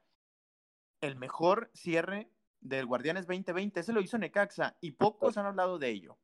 El 1.00 1.16
mejor 1.16 1.70
cierre 1.74 2.30
del 2.60 2.86
Guardianes 2.86 3.26
2020, 3.26 3.80
ese 3.80 3.92
lo 3.92 4.00
hizo 4.00 4.18
Necaxa 4.18 4.76
y 4.80 4.92
pocos 4.92 5.36
han 5.36 5.46
hablado 5.46 5.78
de 5.78 5.90
ello. 5.90 6.16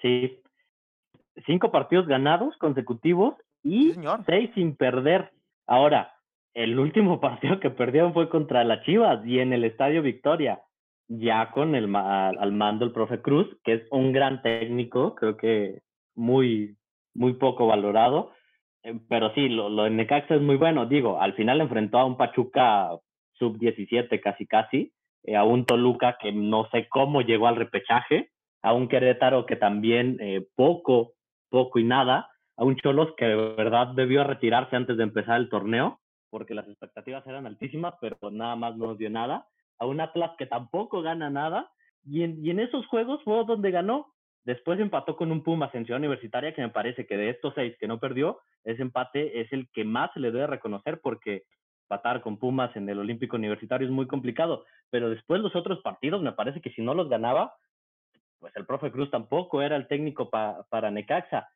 Sí, 0.00 0.42
cinco 1.46 1.70
partidos 1.70 2.06
ganados 2.06 2.56
consecutivos 2.58 3.34
y 3.62 3.94
seis 4.26 4.50
sin 4.54 4.76
perder. 4.76 5.32
Ahora, 5.66 6.14
el 6.54 6.78
último 6.78 7.20
partido 7.20 7.60
que 7.60 7.70
perdieron 7.70 8.14
fue 8.14 8.28
contra 8.28 8.64
la 8.64 8.82
Chivas 8.82 9.24
y 9.26 9.40
en 9.40 9.52
el 9.52 9.64
Estadio 9.64 10.02
Victoria, 10.02 10.62
ya 11.08 11.50
con 11.50 11.74
el 11.74 11.94
al 11.94 12.52
mando 12.52 12.84
el 12.84 12.92
profe 12.92 13.20
Cruz, 13.20 13.48
que 13.64 13.74
es 13.74 13.82
un 13.90 14.12
gran 14.12 14.42
técnico, 14.42 15.14
creo 15.14 15.36
que 15.36 15.80
muy, 16.14 16.76
muy 17.14 17.34
poco 17.34 17.66
valorado. 17.66 18.32
Eh, 18.82 18.98
pero 19.08 19.32
sí, 19.34 19.48
lo, 19.48 19.68
lo 19.68 19.84
de 19.84 19.90
Necaxa 19.90 20.34
es 20.34 20.42
muy 20.42 20.56
bueno. 20.56 20.86
Digo, 20.86 21.20
al 21.20 21.34
final 21.34 21.60
enfrentó 21.60 21.98
a 21.98 22.04
un 22.04 22.16
Pachuca 22.16 22.90
sub-17 23.32 24.20
casi 24.20 24.46
casi, 24.46 24.92
eh, 25.24 25.36
a 25.36 25.44
un 25.44 25.64
Toluca 25.64 26.18
que 26.20 26.32
no 26.32 26.68
sé 26.70 26.88
cómo 26.88 27.22
llegó 27.22 27.48
al 27.48 27.56
repechaje, 27.56 28.30
a 28.62 28.72
un 28.74 28.88
Querétaro 28.88 29.46
que 29.46 29.56
también 29.56 30.18
eh, 30.20 30.46
poco 30.54 31.14
poco 31.48 31.78
y 31.78 31.84
nada, 31.84 32.30
a 32.56 32.64
un 32.64 32.76
Cholos 32.76 33.14
que 33.16 33.26
de 33.26 33.36
verdad 33.36 33.88
debió 33.88 34.24
retirarse 34.24 34.76
antes 34.76 34.96
de 34.96 35.02
empezar 35.02 35.40
el 35.40 35.48
torneo, 35.48 36.00
porque 36.30 36.54
las 36.54 36.68
expectativas 36.68 37.26
eran 37.26 37.46
altísimas, 37.46 37.94
pero 38.00 38.16
nada 38.30 38.56
más 38.56 38.76
no 38.76 38.94
dio 38.94 39.10
nada, 39.10 39.46
a 39.78 39.86
un 39.86 40.00
Atlas 40.00 40.32
que 40.38 40.46
tampoco 40.46 41.02
gana 41.02 41.30
nada, 41.30 41.70
y 42.04 42.22
en, 42.22 42.46
en 42.46 42.60
esos 42.60 42.86
juegos 42.86 43.22
fue 43.24 43.44
donde 43.44 43.70
ganó. 43.70 44.14
Después 44.44 44.80
empató 44.80 45.16
con 45.16 45.30
un 45.30 45.42
Puma 45.42 45.66
Ascensión 45.66 45.98
Universitaria, 45.98 46.54
que 46.54 46.62
me 46.62 46.70
parece 46.70 47.06
que 47.06 47.16
de 47.16 47.30
estos 47.30 47.52
seis 47.54 47.76
que 47.78 47.86
no 47.86 47.98
perdió, 47.98 48.38
ese 48.64 48.82
empate 48.82 49.40
es 49.40 49.52
el 49.52 49.68
que 49.72 49.84
más 49.84 50.10
se 50.14 50.20
le 50.20 50.30
debe 50.30 50.46
reconocer, 50.46 51.00
porque 51.02 51.44
empatar 51.88 52.20
con 52.20 52.38
Pumas 52.38 52.74
en 52.76 52.88
el 52.88 52.98
Olímpico 52.98 53.36
Universitario 53.36 53.86
es 53.86 53.92
muy 53.92 54.06
complicado, 54.06 54.64
pero 54.90 55.08
después 55.10 55.40
los 55.40 55.56
otros 55.56 55.80
partidos 55.80 56.22
me 56.22 56.32
parece 56.32 56.60
que 56.60 56.70
si 56.70 56.82
no 56.82 56.94
los 56.94 57.08
ganaba, 57.08 57.54
pues 58.38 58.54
el 58.56 58.66
profe 58.66 58.92
Cruz 58.92 59.10
tampoco 59.10 59.62
era 59.62 59.76
el 59.76 59.88
técnico 59.88 60.30
para 60.30 60.90
Necaxa. 60.90 61.48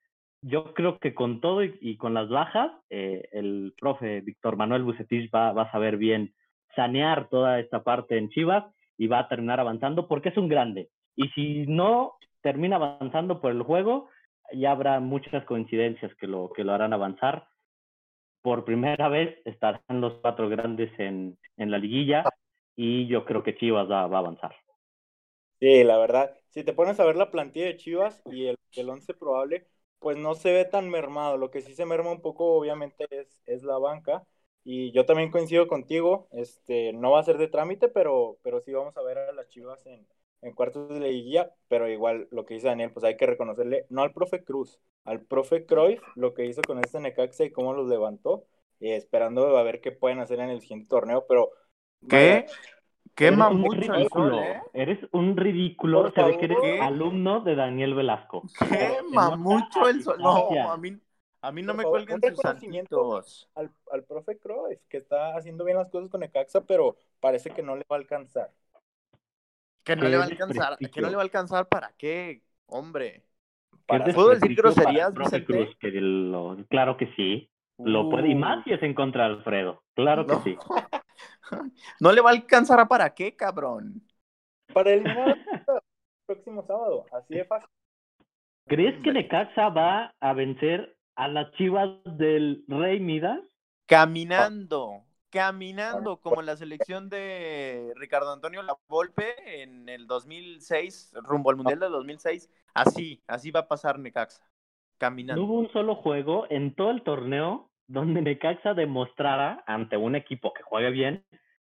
Yo 0.42 0.74
creo 0.74 0.98
que 0.98 1.14
con 1.14 1.40
todo 1.40 1.62
y, 1.62 1.96
con 1.96 2.14
las 2.14 2.28
bajas, 2.28 2.72
eh, 2.90 3.28
el 3.32 3.74
profe 3.78 4.20
Víctor 4.22 4.56
Manuel 4.56 4.82
Bucetich 4.82 5.32
va 5.32 5.50
a 5.50 5.70
saber 5.70 5.96
bien 5.96 6.34
sanear 6.76 7.28
toda 7.28 7.60
esta 7.60 7.82
parte 7.82 8.18
en 8.18 8.30
Chivas 8.30 8.64
y 8.98 9.06
va 9.06 9.20
a 9.20 9.28
terminar 9.28 9.60
avanzando 9.60 10.08
porque 10.08 10.30
es 10.30 10.36
un 10.36 10.48
grande. 10.48 10.90
Y 11.16 11.28
si 11.30 11.66
no 11.66 12.14
termina 12.42 12.76
avanzando 12.76 13.40
por 13.40 13.52
el 13.52 13.62
juego, 13.62 14.08
ya 14.52 14.72
habrá 14.72 15.00
muchas 15.00 15.44
coincidencias 15.44 16.14
que 16.16 16.26
lo, 16.26 16.52
que 16.54 16.64
lo 16.64 16.72
harán 16.72 16.92
avanzar. 16.92 17.48
Por 18.42 18.64
primera 18.64 19.08
vez 19.08 19.36
estarán 19.44 20.00
los 20.00 20.14
cuatro 20.20 20.48
grandes 20.48 20.90
en, 20.98 21.38
en 21.56 21.70
la 21.70 21.78
liguilla 21.78 22.24
y 22.76 23.06
yo 23.06 23.24
creo 23.24 23.42
que 23.42 23.56
Chivas 23.56 23.90
va, 23.90 24.06
va 24.06 24.18
a 24.18 24.20
avanzar. 24.20 24.54
Sí, 25.60 25.84
la 25.84 25.96
verdad, 25.98 26.36
si 26.50 26.64
te 26.64 26.72
pones 26.72 26.98
a 26.98 27.04
ver 27.04 27.14
la 27.16 27.30
plantilla 27.30 27.66
de 27.66 27.76
Chivas 27.76 28.20
y 28.26 28.46
el, 28.48 28.58
el 28.74 28.88
once 28.90 29.14
probable, 29.14 29.68
pues 30.00 30.16
no 30.16 30.34
se 30.34 30.52
ve 30.52 30.64
tan 30.64 30.90
mermado. 30.90 31.36
Lo 31.36 31.50
que 31.52 31.62
sí 31.62 31.74
se 31.74 31.86
merma 31.86 32.10
un 32.10 32.20
poco, 32.20 32.54
obviamente, 32.56 33.06
es, 33.10 33.40
es 33.46 33.62
la 33.62 33.78
banca. 33.78 34.26
Y 34.64 34.92
yo 34.92 35.04
también 35.04 35.30
coincido 35.30 35.66
contigo, 35.66 36.28
este, 36.32 36.92
no 36.92 37.10
va 37.10 37.20
a 37.20 37.24
ser 37.24 37.38
de 37.38 37.48
trámite, 37.48 37.88
pero, 37.88 38.36
pero 38.42 38.60
sí 38.60 38.72
vamos 38.72 38.96
a 38.96 39.02
ver 39.02 39.18
a 39.18 39.32
las 39.32 39.48
Chivas 39.48 39.84
en, 39.86 40.06
en 40.42 40.54
cuartos 40.54 40.88
de 40.88 41.00
liguilla, 41.00 41.50
pero 41.68 41.88
igual 41.88 42.28
lo 42.30 42.44
que 42.44 42.54
dice 42.54 42.68
Daniel, 42.68 42.92
pues 42.92 43.04
hay 43.04 43.16
que 43.16 43.26
reconocerle, 43.26 43.86
no 43.88 44.02
al 44.02 44.12
profe 44.12 44.44
Cruz, 44.44 44.80
al 45.04 45.20
profe 45.20 45.66
Cruyff, 45.66 46.00
lo 46.14 46.34
que 46.34 46.46
hizo 46.46 46.62
con 46.62 46.78
este 46.78 47.00
Necaxa 47.00 47.44
y 47.44 47.50
cómo 47.50 47.72
los 47.72 47.88
levantó, 47.88 48.44
eh, 48.80 48.96
esperando 48.96 49.56
a 49.56 49.62
ver 49.62 49.80
qué 49.80 49.90
pueden 49.90 50.20
hacer 50.20 50.38
en 50.40 50.50
el 50.50 50.60
siguiente 50.60 50.88
torneo, 50.88 51.24
pero... 51.28 51.50
¿Qué? 52.08 52.46
Quema 53.14 53.50
mucho 53.50 53.94
el 53.94 54.08
sol, 54.08 54.38
¿eh? 54.38 54.62
Eres 54.72 54.98
un 55.12 55.36
ridículo. 55.36 56.10
Se 56.12 56.22
ve 56.22 56.38
que 56.38 56.46
eres 56.46 56.80
alumno 56.80 57.40
de 57.40 57.54
Daniel 57.54 57.94
Velasco. 57.94 58.42
Quema 58.58 59.36
mucho 59.36 59.86
el 59.86 60.02
sol. 60.02 60.16
No, 60.18 60.48
a 60.70 60.76
mí, 60.78 60.98
a 61.42 61.50
mí 61.50 61.62
no 61.62 61.74
me 61.74 61.82
cuelguen 61.82 62.20
sus 62.22 62.38
santitos. 62.38 63.48
Al, 63.56 63.70
al 63.90 64.04
profe 64.04 64.38
Cruz, 64.38 64.78
que 64.88 64.98
está 64.98 65.36
haciendo 65.36 65.64
bien 65.64 65.76
las 65.76 65.90
cosas 65.90 66.08
con 66.08 66.22
Ecaxa, 66.22 66.64
pero 66.64 66.96
parece 67.20 67.50
que 67.50 67.62
no 67.62 67.74
le 67.74 67.84
va 67.90 67.96
a 67.96 67.98
alcanzar. 67.98 68.50
Que 69.84 69.96
no 69.96 70.08
le 70.08 70.16
va 70.16 70.22
a 70.22 70.26
alcanzar. 70.26 70.78
¿Que 70.78 71.00
no 71.00 71.10
le 71.10 71.16
va 71.16 71.22
a 71.22 71.24
alcanzar 71.24 71.68
para 71.68 71.92
qué, 71.98 72.42
hombre? 72.66 73.24
¿Puedo 73.86 74.30
decir 74.30 74.54
groserías, 74.54 75.12
Cruz, 75.12 75.76
que 75.80 75.90
lo, 75.90 76.56
claro 76.68 76.96
que 76.96 77.12
sí. 77.16 77.48
Lo 77.78 78.08
puede, 78.08 78.28
y 78.28 78.34
más 78.36 78.58
uh. 78.58 78.62
si 78.62 78.72
es 78.74 78.82
en 78.82 78.94
contra 78.94 79.24
de 79.24 79.34
Alfredo. 79.34 79.82
Claro 79.94 80.26
que 80.26 80.36
sí. 80.44 80.56
No 82.00 82.12
le 82.12 82.22
va 82.22 82.30
a 82.30 82.32
alcanzar 82.32 82.80
a 82.80 82.88
para 82.88 83.12
qué, 83.12 83.36
cabrón. 83.36 84.02
Para 84.72 84.92
el 84.92 85.04
próximo 86.26 86.64
sábado, 86.66 87.04
así 87.12 87.34
de 87.34 87.44
fácil. 87.44 87.68
¿Crees 88.66 89.02
que 89.02 89.12
Necaxa 89.12 89.68
va 89.68 90.14
a 90.18 90.32
vencer 90.32 90.96
a 91.16 91.28
las 91.28 91.50
Chivas 91.52 91.90
del 92.04 92.64
Rey 92.68 93.00
Midas? 93.00 93.40
Caminando, 93.86 95.04
caminando 95.30 96.18
como 96.18 96.42
la 96.42 96.56
selección 96.56 97.08
de 97.08 97.92
Ricardo 97.96 98.32
Antonio 98.32 98.62
Lavolpe 98.62 99.62
en 99.62 99.88
el 99.88 100.06
2006, 100.06 101.14
rumbo 101.22 101.50
al 101.50 101.56
Mundial 101.56 101.80
del 101.80 101.92
2006. 101.92 102.50
Así, 102.74 103.22
así 103.26 103.50
va 103.50 103.60
a 103.60 103.68
pasar 103.68 103.98
Necaxa, 103.98 104.48
caminando. 104.98 105.42
No 105.42 105.48
hubo 105.48 105.58
un 105.58 105.72
solo 105.72 105.96
juego 105.96 106.46
en 106.50 106.74
todo 106.74 106.90
el 106.90 107.02
torneo 107.02 107.70
donde 107.86 108.22
Necaxa 108.22 108.74
demostrara 108.74 109.62
ante 109.66 109.96
un 109.96 110.16
equipo 110.16 110.52
que 110.54 110.62
juegue 110.62 110.90
bien 110.90 111.24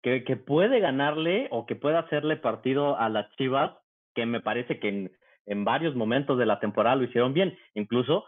que, 0.01 0.23
que, 0.23 0.37
puede 0.37 0.79
ganarle 0.79 1.47
o 1.51 1.65
que 1.65 1.75
puede 1.75 1.97
hacerle 1.97 2.37
partido 2.37 2.97
a 2.97 3.09
las 3.09 3.29
Chivas, 3.35 3.71
que 4.15 4.25
me 4.25 4.39
parece 4.39 4.79
que 4.79 4.89
en, 4.89 5.11
en, 5.45 5.65
varios 5.65 5.95
momentos 5.95 6.37
de 6.37 6.45
la 6.45 6.59
temporada 6.59 6.95
lo 6.95 7.03
hicieron 7.03 7.33
bien. 7.33 7.57
Incluso 7.73 8.25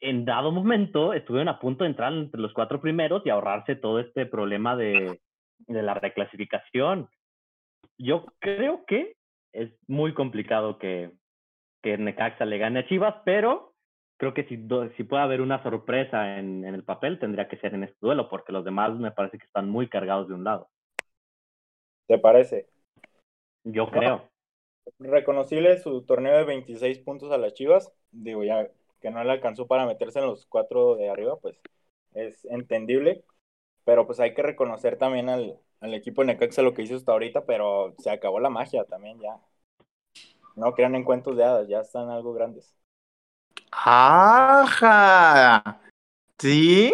en 0.00 0.24
dado 0.24 0.50
momento 0.50 1.12
estuvieron 1.12 1.48
a 1.48 1.58
punto 1.58 1.84
de 1.84 1.90
entrar 1.90 2.12
entre 2.12 2.40
los 2.40 2.52
cuatro 2.52 2.80
primeros 2.80 3.22
y 3.24 3.30
ahorrarse 3.30 3.76
todo 3.76 4.00
este 4.00 4.26
problema 4.26 4.76
de, 4.76 5.20
de 5.66 5.82
la 5.82 5.94
reclasificación. 5.94 7.08
Yo 7.98 8.24
creo 8.38 8.84
que 8.86 9.16
es 9.52 9.70
muy 9.86 10.14
complicado 10.14 10.78
que, 10.78 11.10
que 11.82 11.98
Necaxa 11.98 12.44
le 12.44 12.58
gane 12.58 12.80
a 12.80 12.88
Chivas, 12.88 13.16
pero 13.24 13.74
creo 14.16 14.32
que 14.32 14.44
si, 14.44 14.66
si 14.96 15.04
puede 15.04 15.22
haber 15.22 15.40
una 15.40 15.62
sorpresa 15.62 16.38
en, 16.38 16.64
en, 16.64 16.74
el 16.74 16.84
papel, 16.84 17.18
tendría 17.18 17.48
que 17.48 17.58
ser 17.58 17.74
en 17.74 17.84
este 17.84 17.98
duelo, 18.00 18.28
porque 18.28 18.52
los 18.52 18.64
demás 18.64 18.94
me 18.98 19.10
parece 19.10 19.38
que 19.38 19.46
están 19.46 19.68
muy 19.68 19.88
cargados 19.88 20.28
de 20.28 20.34
un 20.34 20.44
lado. 20.44 20.68
¿Te 22.06 22.18
parece? 22.18 22.68
Yo 23.64 23.90
creo. 23.90 24.28
reconocible 24.98 25.78
su 25.78 26.04
torneo 26.04 26.36
de 26.36 26.44
26 26.44 26.98
puntos 27.00 27.30
a 27.30 27.38
las 27.38 27.54
Chivas, 27.54 27.94
digo 28.10 28.42
ya 28.44 28.66
que 29.00 29.10
no 29.10 29.22
le 29.24 29.32
alcanzó 29.32 29.66
para 29.66 29.86
meterse 29.86 30.18
en 30.18 30.26
los 30.26 30.46
cuatro 30.46 30.96
de 30.96 31.08
arriba, 31.08 31.36
pues 31.36 31.58
es 32.14 32.44
entendible, 32.46 33.24
pero 33.84 34.06
pues 34.06 34.20
hay 34.20 34.34
que 34.34 34.42
reconocer 34.42 34.96
también 34.96 35.28
al, 35.28 35.58
al 35.80 35.94
equipo 35.94 36.22
de 36.22 36.28
Necaxa 36.28 36.62
lo 36.62 36.74
que 36.74 36.82
hizo 36.82 36.96
hasta 36.96 37.12
ahorita, 37.12 37.46
pero 37.46 37.94
se 37.98 38.10
acabó 38.10 38.40
la 38.40 38.50
magia 38.50 38.84
también 38.84 39.18
ya. 39.20 39.38
No 40.56 40.74
crean 40.74 40.94
en 40.94 41.04
cuentos 41.04 41.36
de 41.36 41.44
hadas, 41.44 41.68
ya 41.68 41.80
están 41.80 42.10
algo 42.10 42.34
grandes. 42.34 42.76
¡Ajá! 43.72 45.80
¿Sí? 46.38 46.92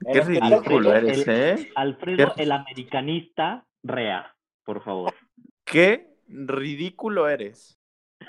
Qué 0.00 0.20
ridículo 0.20 0.94
eres, 0.94 1.26
¿eh? 1.28 1.70
Alfredo, 1.74 2.34
el 2.36 2.52
americanista 2.52 3.64
rea, 3.82 4.34
por 4.64 4.82
favor. 4.82 5.14
Qué 5.64 6.16
ridículo 6.26 7.28
eres. 7.28 7.78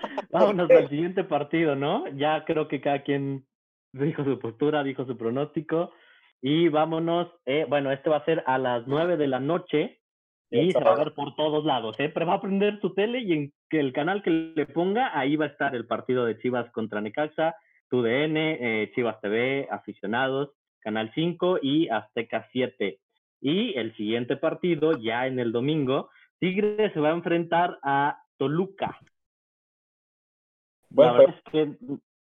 Vámonos 0.31 0.69
al 0.69 0.89
siguiente 0.89 1.23
partido, 1.23 1.75
¿no? 1.75 2.07
Ya 2.15 2.43
creo 2.45 2.67
que 2.67 2.81
cada 2.81 3.03
quien 3.03 3.45
dijo 3.93 4.23
su 4.23 4.39
postura, 4.39 4.83
dijo 4.83 5.05
su 5.05 5.17
pronóstico. 5.17 5.91
Y 6.41 6.67
vámonos, 6.67 7.29
eh, 7.45 7.65
bueno, 7.69 7.91
este 7.91 8.09
va 8.09 8.17
a 8.17 8.25
ser 8.25 8.43
a 8.45 8.57
las 8.57 8.85
nueve 8.85 9.15
de 9.15 9.27
la 9.27 9.39
noche 9.39 10.01
y 10.51 10.71
se 10.71 10.83
va 10.83 10.91
a 10.91 10.97
ver 10.97 11.13
por 11.13 11.35
todos 11.35 11.63
lados. 11.63 11.95
¿eh? 11.99 12.09
Pero 12.09 12.27
va 12.27 12.35
a 12.35 12.41
prender 12.41 12.79
tu 12.79 12.93
tele 12.93 13.19
y 13.19 13.33
en 13.33 13.53
el 13.71 13.93
canal 13.93 14.21
que 14.21 14.29
le 14.29 14.65
ponga, 14.65 15.17
ahí 15.17 15.35
va 15.35 15.45
a 15.45 15.49
estar 15.49 15.73
el 15.73 15.87
partido 15.87 16.25
de 16.25 16.37
Chivas 16.39 16.69
contra 16.71 17.01
Necaxa, 17.01 17.55
TUDN, 17.89 18.37
eh, 18.37 18.91
Chivas 18.93 19.19
TV, 19.21 19.67
aficionados, 19.71 20.51
Canal 20.81 21.11
5 21.15 21.59
y 21.61 21.87
Azteca 21.87 22.47
7. 22.51 22.99
Y 23.41 23.77
el 23.77 23.95
siguiente 23.95 24.35
partido, 24.35 24.91
ya 24.99 25.27
en 25.27 25.39
el 25.39 25.51
domingo, 25.51 26.09
Tigre 26.39 26.91
se 26.93 26.99
va 26.99 27.09
a 27.09 27.13
enfrentar 27.13 27.79
a 27.83 28.19
Toluca. 28.37 28.99
Bueno, 30.93 31.13
la 31.13 31.19
verdad 31.19 31.35
es 31.35 31.51
que 31.51 31.77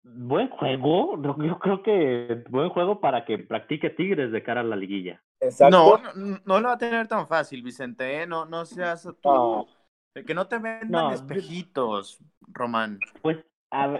buen 0.03 0.49
juego. 0.49 1.21
Yo 1.23 1.59
creo 1.59 1.83
que 1.83 2.45
buen 2.49 2.71
juego 2.71 3.01
para 3.01 3.25
que 3.25 3.39
practique 3.39 3.91
Tigres 3.91 4.33
de 4.33 4.43
cara 4.43 4.63
a 4.63 4.65
la 4.65 4.77
liguilla. 4.77 5.23
No, 5.71 5.99
no, 6.45 6.61
lo 6.61 6.69
va 6.69 6.75
a 6.75 6.79
tener 6.79 7.07
tan 7.07 7.29
fácil, 7.29 7.63
Vicente. 7.63 8.23
¿eh? 8.23 8.27
No, 8.27 8.47
no 8.47 8.65
seas 8.65 9.09
tú. 9.23 9.67
Que 10.15 10.35
no 10.35 10.47
te 10.47 10.59
vendan 10.59 11.13
espejitos, 11.13 12.19
Román. 12.49 12.99
Pues 13.21 13.39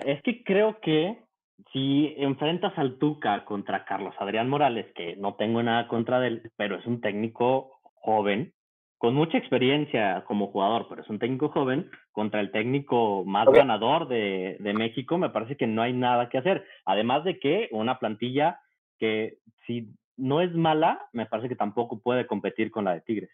es 0.07 0.23
que 0.23 0.43
creo 0.45 0.81
que 0.81 1.25
si 1.73 2.15
enfrentas 2.19 2.73
al 2.79 2.99
Tuca 2.99 3.45
contra 3.45 3.85
Carlos 3.85 4.15
Adrián 4.19 4.49
Morales, 4.49 4.87
que 4.95 5.17
no 5.17 5.35
tengo 5.35 5.63
nada 5.63 5.89
contra 5.89 6.25
él, 6.27 6.51
pero 6.57 6.77
es 6.77 6.87
un 6.87 7.01
técnico 7.01 7.73
joven, 7.95 8.55
con 8.99 9.15
mucha 9.15 9.39
experiencia 9.39 10.25
como 10.27 10.49
jugador, 10.49 10.87
pero 10.89 11.03
es 11.03 11.11
un 11.11 11.19
técnico 11.19 11.49
joven, 11.51 11.91
contra 12.13 12.41
el 12.41 12.53
técnico 12.53 13.25
más 13.25 13.47
ganador 13.51 14.09
de, 14.09 14.57
de, 14.61 14.73
México, 14.73 15.19
me 15.19 15.31
parece 15.31 15.57
que 15.57 15.67
no 15.67 15.83
hay 15.83 15.93
nada 15.93 16.29
que 16.29 16.39
hacer. 16.39 16.65
Además 16.85 17.25
de 17.25 17.39
que 17.39 17.69
una 17.73 17.99
plantilla 17.99 18.61
que 18.99 19.39
si 19.67 19.95
no 20.17 20.41
es 20.41 20.55
mala, 20.55 21.09
me 21.13 21.27
parece 21.27 21.49
que 21.49 21.57
tampoco 21.57 22.01
puede 22.01 22.27
competir 22.27 22.71
con 22.71 22.85
la 22.85 22.95
de 22.95 23.01
Tigres. 23.01 23.31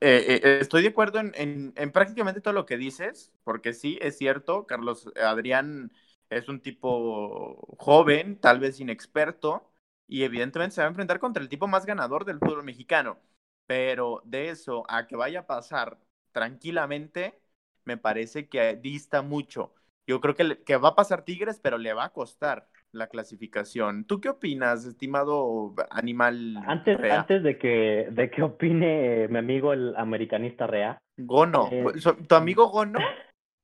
Eh, 0.00 0.40
eh, 0.42 0.58
estoy 0.60 0.82
de 0.82 0.88
acuerdo 0.88 1.20
en, 1.20 1.72
en, 1.76 1.92
prácticamente 1.92 2.40
todo 2.40 2.54
lo 2.54 2.66
que 2.66 2.76
dices, 2.76 3.32
porque 3.44 3.72
sí, 3.72 3.98
es 4.00 4.18
cierto, 4.18 4.66
Carlos 4.66 5.10
Adrián 5.22 5.92
es 6.30 6.48
un 6.48 6.60
tipo 6.60 7.76
joven, 7.78 8.38
tal 8.40 8.60
vez 8.60 8.80
inexperto, 8.80 9.70
y 10.08 10.22
evidentemente 10.22 10.74
se 10.74 10.80
va 10.80 10.86
a 10.86 10.90
enfrentar 10.90 11.18
contra 11.18 11.42
el 11.42 11.48
tipo 11.48 11.66
más 11.66 11.86
ganador 11.86 12.24
del 12.24 12.38
fútbol 12.38 12.64
mexicano. 12.64 13.18
Pero 13.66 14.22
de 14.24 14.50
eso 14.50 14.84
a 14.88 15.06
que 15.06 15.16
vaya 15.16 15.40
a 15.40 15.46
pasar 15.46 15.98
tranquilamente, 16.32 17.40
me 17.84 17.96
parece 17.96 18.48
que 18.48 18.76
dista 18.76 19.22
mucho. 19.22 19.74
Yo 20.06 20.20
creo 20.20 20.34
que, 20.34 20.62
que 20.62 20.76
va 20.76 20.90
a 20.90 20.94
pasar 20.94 21.24
Tigres, 21.24 21.60
pero 21.60 21.78
le 21.78 21.92
va 21.92 22.04
a 22.04 22.12
costar 22.12 22.68
la 22.92 23.08
clasificación. 23.08 24.04
¿Tú 24.04 24.20
qué 24.20 24.28
opinas, 24.28 24.84
estimado 24.84 25.74
animal? 25.90 26.56
Antes, 26.66 26.98
antes 27.10 27.42
de 27.42 27.58
que 27.58 28.08
de 28.10 28.30
que 28.30 28.42
opine 28.42 29.28
mi 29.28 29.38
amigo 29.38 29.72
el 29.72 29.94
americanista 29.96 30.66
Rea. 30.66 30.98
Gono. 31.16 31.68
Eh, 31.70 31.84
¿Tu 32.28 32.34
amigo 32.34 32.68
Gono? 32.68 32.98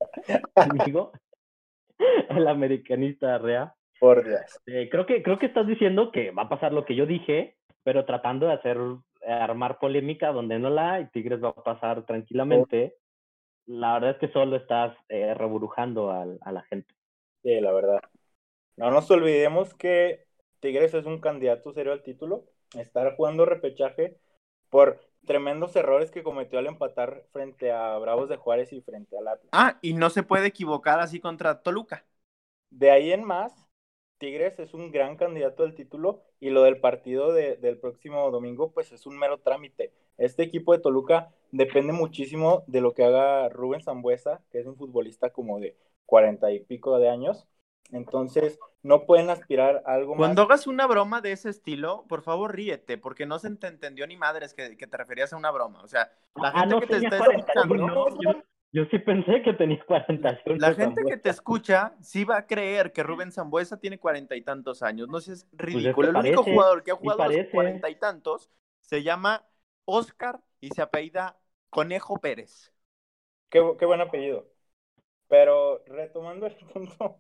amigo, 0.57 1.13
el 2.29 2.49
americanista 2.49 3.39
Rea. 3.39 3.75
Por 3.99 4.25
Dios. 4.25 4.61
Eh, 4.67 4.89
creo 4.91 5.07
que 5.07 5.23
creo 5.23 5.39
que 5.39 5.47
estás 5.47 5.67
diciendo 5.67 6.11
que 6.11 6.31
va 6.33 6.43
a 6.43 6.49
pasar 6.49 6.73
lo 6.73 6.85
que 6.85 6.97
yo 6.97 7.07
dije, 7.07 7.57
pero 7.85 8.05
tratando 8.05 8.47
de 8.47 8.55
hacer 8.55 8.79
armar 9.27 9.79
polémica 9.79 10.33
donde 10.33 10.59
no 10.59 10.71
la 10.71 10.95
hay. 10.95 11.07
Tigres 11.07 11.43
va 11.43 11.51
a 11.51 11.55
pasar 11.55 12.05
tranquilamente. 12.07 12.97
La 13.67 13.95
verdad 13.95 14.11
es 14.11 14.17
que 14.19 14.33
solo 14.33 14.57
estás 14.57 14.97
eh, 15.09 15.35
reburujando 15.35 16.11
a, 16.11 16.27
a 16.41 16.53
la 16.53 16.63
gente. 16.63 16.95
Sí, 17.43 17.61
la 17.61 17.73
verdad. 17.73 18.01
No 18.77 18.91
nos 18.91 19.11
olvidemos 19.11 19.75
que 19.75 20.27
Tigres 20.61 20.95
es 20.95 21.07
un 21.07 21.21
candidato 21.21 21.73
serio 21.73 21.93
al 21.93 22.03
título. 22.03 22.45
Estar 22.77 23.17
jugando 23.17 23.45
repechaje 23.45 24.17
por 24.71 25.01
tremendos 25.27 25.77
errores 25.77 26.11
que 26.11 26.23
cometió 26.23 26.59
al 26.59 26.67
empatar 26.67 27.25
frente 27.33 27.71
a 27.71 27.97
Bravos 27.99 28.29
de 28.29 28.37
Juárez 28.37 28.73
y 28.73 28.81
frente 28.81 29.17
al 29.17 29.29
Atlas. 29.29 29.49
Ah, 29.53 29.79
y 29.83 29.95
no 29.95 30.11
se 30.11 30.23
puede 30.23 30.47
equivocar 30.47 31.01
así 31.01 31.21
contra 31.21 31.63
Toluca. 31.63 32.05
De 32.71 32.91
ahí 32.91 33.13
en 33.13 33.23
más, 33.23 33.62
Tigres 34.23 34.57
es 34.61 34.73
un 34.73 34.93
gran 34.93 35.17
candidato 35.17 35.65
al 35.65 35.75
título 35.75 36.23
y 36.39 36.51
lo 36.51 36.63
del 36.63 36.79
partido 36.79 37.33
del 37.33 37.77
próximo 37.79 38.31
domingo, 38.31 38.71
pues 38.71 38.93
es 38.93 39.05
un 39.05 39.19
mero 39.19 39.39
trámite. 39.39 39.93
Este 40.17 40.45
equipo 40.45 40.73
de 40.73 40.79
Toluca 40.79 41.33
depende 41.51 41.93
muchísimo 41.93 42.63
de 42.69 42.81
lo 42.81 42.95
que 42.95 43.05
haga 43.05 43.49
Rubén 43.49 43.83
Zambuesa, 43.83 44.41
que 44.53 44.61
es 44.61 44.67
un 44.69 44.77
futbolista 44.77 45.31
como 45.31 45.59
de 45.59 45.75
cuarenta 46.07 46.53
y 46.53 46.61
pico 46.61 46.97
de 47.01 47.09
años, 47.09 47.49
entonces, 47.91 48.59
no 48.83 49.05
pueden 49.07 49.29
aspirar 49.29 49.83
a 49.87 49.95
algo 49.95 50.17
Cuando 50.17 50.43
hagas 50.43 50.67
una 50.67 50.87
broma 50.87 51.21
de 51.21 51.33
ese 51.33 51.51
estilo, 51.51 52.05
por 52.09 52.23
favor 52.23 52.55
ríete, 52.55 52.99
porque 52.99 53.27
no 53.27 53.39
se 53.39 53.55
te 53.57 53.67
entendió 53.67 54.07
ni 54.07 54.17
madres 54.17 54.55
que, 54.55 54.77
que 54.77 54.87
te 54.87 54.97
referías 54.97 55.33
a 55.33 55.37
una 55.37 55.51
broma. 55.51 55.83
O 55.83 55.89
sea, 55.89 56.11
la 56.37 56.49
ah, 56.49 56.61
gente 56.61 56.81
que 56.81 56.87
te 56.87 56.97
está 56.97 57.19
escuchando. 57.19 58.45
Yo, 58.73 58.85
sí 58.87 58.99
pensé 58.99 59.43
que 59.43 59.53
tenías 59.53 59.85
40. 59.85 60.41
La 60.59 60.75
gente 60.75 61.03
que 61.05 61.17
te 61.17 61.31
escucha 61.31 61.95
sí 62.01 62.25
va 62.25 62.39
a 62.39 62.47
creer 62.47 62.93
que 62.93 63.03
Rubén 63.03 63.33
Zambuesa 63.33 63.79
tiene 63.79 63.99
cuarenta 63.99 64.35
y 64.37 64.43
tantos 64.43 64.83
años. 64.83 65.09
No 65.09 65.21
sé, 65.21 65.35
es 65.35 65.45
pues 65.45 65.75
ridículo. 65.75 66.09
El 66.09 66.17
único 66.17 66.43
jugador 66.43 66.83
que 66.83 66.91
ha 66.91 66.97
jugado 66.97 67.29
los 67.29 67.47
cuarenta 67.53 67.91
y 67.91 67.97
tantos 67.97 68.51
se 68.81 69.03
llama 69.03 69.45
Oscar 69.85 70.41
y 70.61 70.71
se 70.71 70.83
apellida 70.83 71.39
Conejo 71.71 72.19
Pérez. 72.19 72.73
Qué, 73.51 73.61
qué 73.79 73.87
buen 73.87 74.01
apellido. 74.01 74.47
Pero 75.29 75.83
retomando 75.87 76.47
el 76.47 76.57
punto 76.57 77.19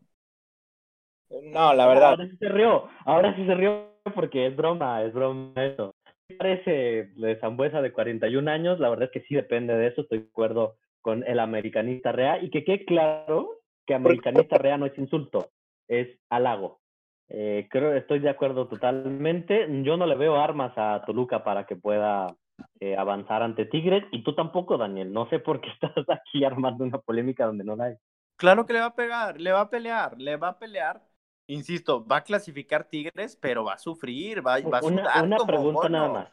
no, 1.41 1.73
la 1.75 1.87
verdad. 1.87 2.11
Ahora 2.11 2.27
sí 2.27 2.37
se 2.37 2.49
rió, 2.49 2.89
ahora 3.05 3.35
sí 3.37 3.47
se 3.47 3.55
rió 3.55 3.89
porque 4.15 4.47
es 4.47 4.57
broma, 4.57 5.03
es 5.03 5.15
broma 5.15 5.53
eso. 5.57 5.95
Parece 6.39 7.11
de 7.17 7.39
Zambuesa 7.41 7.81
de 7.83 7.93
41 7.93 8.51
años, 8.51 8.81
la 8.81 8.91
verdad 8.91 9.07
es 9.07 9.11
que 9.13 9.27
sí 9.27 9.35
depende 9.35 9.75
de 9.75 9.89
eso, 9.89 10.03
estoy 10.03 10.21
de 10.21 10.29
acuerdo 10.31 10.77
con 11.03 11.25
el 11.27 11.41
americanista 11.41 12.13
real 12.13 12.45
y 12.45 12.51
que 12.51 12.65
quede 12.65 12.85
claro 12.85 13.61
que 13.87 13.95
americanista 13.95 14.57
real 14.59 14.81
no 14.81 14.87
es 14.87 14.97
insulto, 14.97 15.51
es 15.89 16.09
halago. 16.31 16.81
Eh, 17.29 17.67
creo 17.71 17.95
estoy 17.95 18.21
de 18.21 18.31
acuerdo 18.31 18.69
totalmente. 18.69 19.67
Yo 19.83 19.97
no 19.97 20.07
le 20.07 20.17
veo 20.17 20.37
armas 20.37 20.73
a 20.77 21.03
Toluca 21.05 21.45
para 21.45 21.67
que 21.67 21.77
pueda 21.77 22.35
eh, 22.81 22.97
avanzar 22.97 23.43
ante 23.43 23.67
Tigres 23.67 24.05
y 24.13 24.23
tú 24.23 24.35
tampoco, 24.35 24.79
Daniel. 24.79 25.13
No 25.13 25.29
sé 25.29 25.39
por 25.39 25.61
qué 25.61 25.69
estás 25.81 25.93
aquí 26.09 26.45
armando 26.45 26.85
una 26.85 26.99
polémica 26.99 27.47
donde 27.47 27.65
no 27.65 27.77
la 27.77 27.85
hay. 27.85 27.95
Claro 28.37 28.65
que 28.67 28.73
le 28.73 28.81
va 28.81 28.87
a 28.87 28.95
pegar, 28.95 29.41
le 29.41 29.53
va 29.53 29.61
a 29.61 29.71
pelear, 29.71 30.19
le 30.19 30.37
va 30.37 30.49
a 30.49 30.59
pelear 30.59 31.03
insisto, 31.47 32.05
va 32.07 32.19
a 32.19 32.25
clasificar 32.25 32.85
Tigres, 32.85 33.37
pero 33.37 33.65
va 33.65 33.75
a 33.75 33.79
sufrir, 33.79 34.39
va, 34.39 34.61
va 34.61 34.79
a 34.79 34.83
sudar 34.83 35.25
Una, 35.25 35.37
pregunta 35.39 35.89
nada 35.89 36.09
más. 36.09 36.33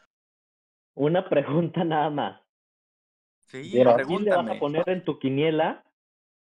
Una 0.94 1.28
pregunta 1.28 1.84
nada 1.84 2.10
más. 2.10 2.40
Sí, 3.50 3.64
le 3.72 3.84
vas 3.84 4.48
a 4.48 4.58
poner 4.60 4.88
en 4.88 5.04
tu 5.04 5.18
quiniela 5.18 5.84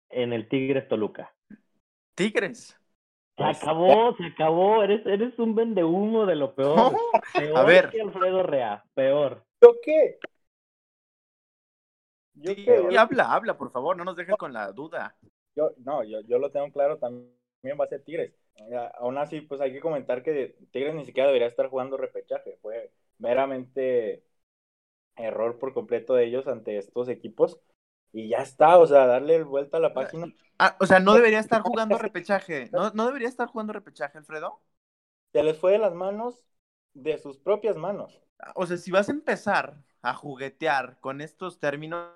en 0.10 0.34
el 0.34 0.49
Tigres 0.49 0.89
Toluca? 0.89 1.34
Tigres. 2.15 2.77
Se 3.38 3.43
acabó, 3.45 4.13
se 4.17 4.25
acabó. 4.25 4.84
Eres, 4.84 5.06
eres 5.06 5.39
un 5.39 5.56
vendehumo 5.56 6.25
de 6.25 6.36
lo 6.36 6.54
peor. 6.54 6.93
peor 7.34 7.58
a 7.58 7.63
ver. 7.63 7.89
Que 7.89 8.01
Alfredo 8.01 8.43
Rea, 8.43 8.84
peor. 8.93 9.45
¿Yo 9.62 9.75
qué? 9.82 10.19
¿Yo 12.34 12.56
qué? 12.56 12.88
Y 12.91 12.97
habla, 12.97 13.34
habla, 13.34 13.58
por 13.58 13.71
favor, 13.71 13.95
no 13.95 14.04
nos 14.04 14.17
dejes 14.17 14.36
con 14.36 14.51
la 14.51 14.73
duda. 14.73 15.15
Yo, 15.56 15.71
no, 15.77 16.04
yo, 16.04 16.19
yo 16.27 16.39
lo 16.39 16.51
tengo 16.51 16.69
claro 16.71 16.97
también 16.97 17.80
va 17.80 17.86
a 17.86 17.88
ser 17.88 18.04
Tigres. 18.04 18.34
Aún 18.95 19.17
así, 19.17 19.39
pues 19.39 19.62
hay 19.62 19.71
que 19.71 19.80
comentar 19.80 20.23
que 20.23 20.58
Tigres 20.71 20.93
ni 20.93 21.06
siquiera 21.06 21.27
debería 21.27 21.47
estar 21.47 21.69
jugando 21.69 21.95
repechaje. 21.95 22.58
Fue 22.62 22.91
meramente 23.17 24.25
error 25.22 25.60
por 25.60 25.74
completo 25.74 26.14
de 26.14 26.26
ellos 26.26 26.48
ante 26.48 26.78
estos 26.78 27.10
equipos. 27.10 27.60
Y 28.14 28.30
ya 28.30 28.40
está, 28.40 28.78
o 28.78 28.88
sea, 28.88 29.06
darle 29.06 29.44
vuelta 29.44 29.78
a 29.78 29.80
la 29.80 29.94
página. 29.94 30.28
Ah, 30.60 30.76
o 30.80 30.86
sea, 30.86 31.00
no 31.00 31.14
debería 31.14 31.40
estar 31.40 31.62
jugando 31.62 31.98
repechaje. 31.98 32.70
¿No, 32.72 32.92
¿No 32.92 33.06
debería 33.06 33.30
estar 33.30 33.48
jugando 33.48 33.74
repechaje, 33.74 34.18
Alfredo? 34.18 34.62
Se 35.32 35.44
les 35.44 35.58
fue 35.58 35.72
de 35.74 35.78
las 35.78 35.94
manos, 35.94 36.46
de 36.94 37.18
sus 37.18 37.38
propias 37.38 37.78
manos. 37.78 38.22
O 38.56 38.66
sea, 38.66 38.78
si 38.78 38.92
vas 38.92 39.08
a 39.08 39.14
empezar 39.14 39.82
a 40.02 40.14
juguetear 40.14 41.00
con 41.00 41.22
estos 41.22 41.60
términos 41.60 42.10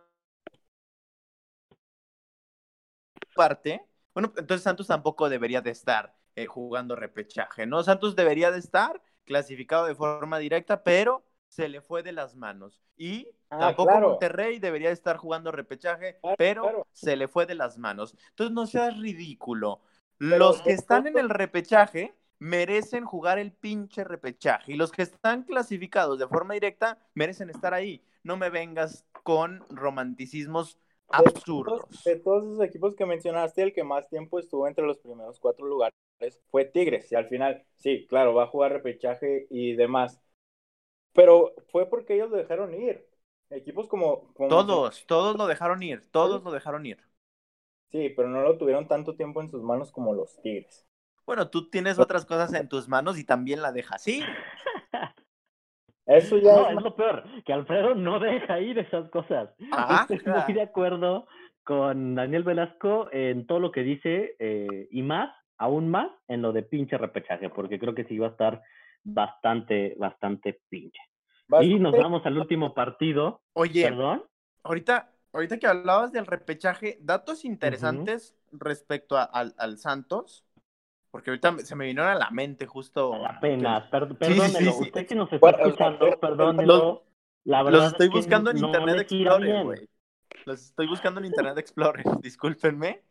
parte, 3.36 3.86
bueno, 4.14 4.34
entonces 4.38 4.64
Santos 4.64 4.88
tampoco 4.88 5.30
debería 5.30 5.62
de 5.62 5.72
estar 5.72 6.16
eh, 6.36 6.46
jugando 6.46 6.96
repechaje, 6.96 7.66
¿no? 7.66 7.84
Santos 7.84 8.16
debería 8.16 8.52
de 8.52 8.60
estar 8.60 9.02
clasificado 9.26 9.86
de 9.86 9.96
forma 9.96 10.40
directa, 10.40 10.84
pero 10.84 11.24
se 11.56 11.70
le 11.70 11.82
fue 11.82 12.04
de 12.04 12.12
las 12.12 12.36
manos. 12.36 12.82
Y 12.98 13.30
ah, 13.50 13.60
tampoco 13.60 14.00
Monterrey 14.00 14.60
debería 14.60 14.90
de 14.90 14.94
estar 14.94 15.16
jugando 15.16 15.52
repechaje, 15.52 16.20
pero 16.38 16.86
se 16.92 17.16
le 17.16 17.30
fue 17.30 17.46
de 17.46 17.56
las 17.56 17.78
manos. 17.78 18.16
Entonces 18.32 18.54
no 18.54 18.68
seas 18.68 18.98
ridículo. 19.00 19.82
los 20.18 20.62
que 20.62 20.72
están 20.72 21.08
en 21.08 21.18
el 21.18 21.30
repechaje 21.30 22.14
merecen 22.40 23.06
jugar 23.06 23.40
el 23.40 23.54
pinche 23.54 24.04
repechaje 24.04 24.74
y 24.74 24.76
los 24.76 24.92
que 24.92 25.04
están 25.04 25.44
clasificados 25.44 26.20
de 26.20 26.28
forma 26.28 26.54
directa 26.56 27.00
merecen 27.14 27.50
estar 27.50 27.74
ahí. 27.74 28.04
No 28.24 28.36
me 28.36 28.50
vengas 28.50 29.06
con 29.24 29.64
romanticismos 29.70 30.78
absurdos. 31.08 32.04
De 32.04 32.18
todos, 32.18 32.44
esos 32.44 32.62
equipos 32.62 32.96
que 32.96 33.06
mencionaste, 33.06 33.62
el 33.62 33.74
que 33.74 33.84
más 33.84 34.10
tiempo 34.10 34.40
estuvo 34.40 34.68
entre 34.68 34.86
los 34.86 34.98
primeros 34.98 35.40
cuatro 35.40 35.66
lugares 35.66 35.96
fue 36.50 36.66
Tigres. 36.66 37.10
Y 37.12 37.16
al 37.16 37.28
final, 37.28 37.64
sí, 37.76 38.06
claro, 38.10 38.34
va 38.34 38.44
a 38.44 38.48
jugar 38.48 38.74
repechaje 38.74 39.48
y 39.50 39.76
demás. 39.76 40.20
Pero 41.16 41.54
fue 41.72 41.90
porque 41.90 42.14
ellos 42.14 42.30
lo 42.30 42.38
dejaron 42.38 42.74
ir. 42.74 43.08
Equipos 43.50 43.88
como. 43.88 44.34
todos, 44.50 45.06
todos 45.08 45.38
lo 45.38 45.48
dejaron 45.48 45.82
ir. 45.82 46.04
Todos 46.12 46.44
lo 46.44 46.52
dejaron 46.52 46.86
ir. 46.86 47.00
Sí, 47.92 48.10
pero 48.10 48.28
no 48.28 48.42
lo 48.42 48.58
tuvieron 48.58 48.88
tanto 48.88 49.16
tiempo 49.16 49.42
en 49.42 49.50
sus 49.50 49.64
manos 49.64 49.92
como 49.92 50.14
los 50.14 50.40
Tigres. 50.42 50.86
Bueno, 51.26 51.50
tú 51.50 51.70
tienes 51.70 51.98
otras 51.98 52.26
cosas 52.26 52.54
en 52.54 52.68
tus 52.68 52.88
manos 52.88 53.18
y 53.18 53.24
también 53.24 53.62
la 53.62 53.72
dejas 53.72 54.06
ir. 54.08 54.26
Eso 56.06 56.38
ya 56.38 56.70
es... 56.70 56.76
lo 56.76 56.96
peor, 56.96 57.24
que 57.46 57.54
Alfredo 57.54 57.96
no 57.96 58.20
deja 58.20 58.60
ir 58.60 58.78
esas 58.78 59.10
cosas. 59.10 59.50
Ah, 59.72 60.06
Estoy 60.10 60.34
muy 60.34 60.54
de 60.54 60.62
acuerdo 60.62 61.26
con 61.64 62.14
Daniel 62.14 62.44
Velasco 62.44 63.08
en 63.12 63.48
todo 63.48 63.60
lo 63.60 63.72
que 63.72 63.82
dice 63.82 64.36
eh, 64.38 64.88
y 64.92 65.02
más 65.02 65.34
aún 65.58 65.90
más 65.90 66.12
en 66.28 66.42
lo 66.42 66.52
de 66.52 66.62
pinche 66.62 66.98
repechaje, 66.98 67.50
porque 67.50 67.80
creo 67.80 67.96
que 67.96 68.04
sí 68.04 68.20
va 68.20 68.28
a 68.28 68.32
estar 68.32 68.62
bastante, 69.06 69.96
bastante 69.98 70.62
pinche. 70.68 71.00
Y 71.62 71.80
nos 71.80 71.94
vamos 71.94 72.26
al 72.26 72.38
último 72.38 72.74
partido. 72.74 73.42
Oye, 73.54 73.84
¿Perdón? 73.84 74.24
ahorita, 74.64 75.12
ahorita 75.32 75.58
que 75.60 75.68
hablabas 75.68 76.12
del 76.12 76.26
repechaje, 76.26 76.98
datos 77.02 77.46
interesantes 77.46 78.36
respecto 78.52 79.18
al, 79.18 79.78
Santos, 79.78 80.44
porque 81.12 81.30
ahorita 81.30 81.60
se 81.60 81.76
me 81.76 81.86
vinieron 81.86 82.10
a 82.10 82.16
la 82.16 82.32
mente 82.32 82.66
justo. 82.66 83.14
Apenas, 83.26 83.88
perdónelo, 83.90 84.78
usted 84.78 85.08
que 85.08 85.16
nos 85.16 85.32
está 85.32 85.52
escuchando, 85.52 86.20
perdónelo. 86.20 87.06
La 87.44 87.62
verdad 87.62 87.80
los 87.80 87.92
estoy 87.92 88.10
buscando 88.10 88.50
en 88.50 88.58
Internet 88.58 89.02
Explorer, 89.02 89.64
güey. 89.64 89.90
Los 90.46 90.66
estoy 90.66 90.88
buscando 90.88 91.20
en 91.20 91.26
Internet 91.28 91.58
Explorer, 91.60 92.04
discúlpenme. 92.22 93.04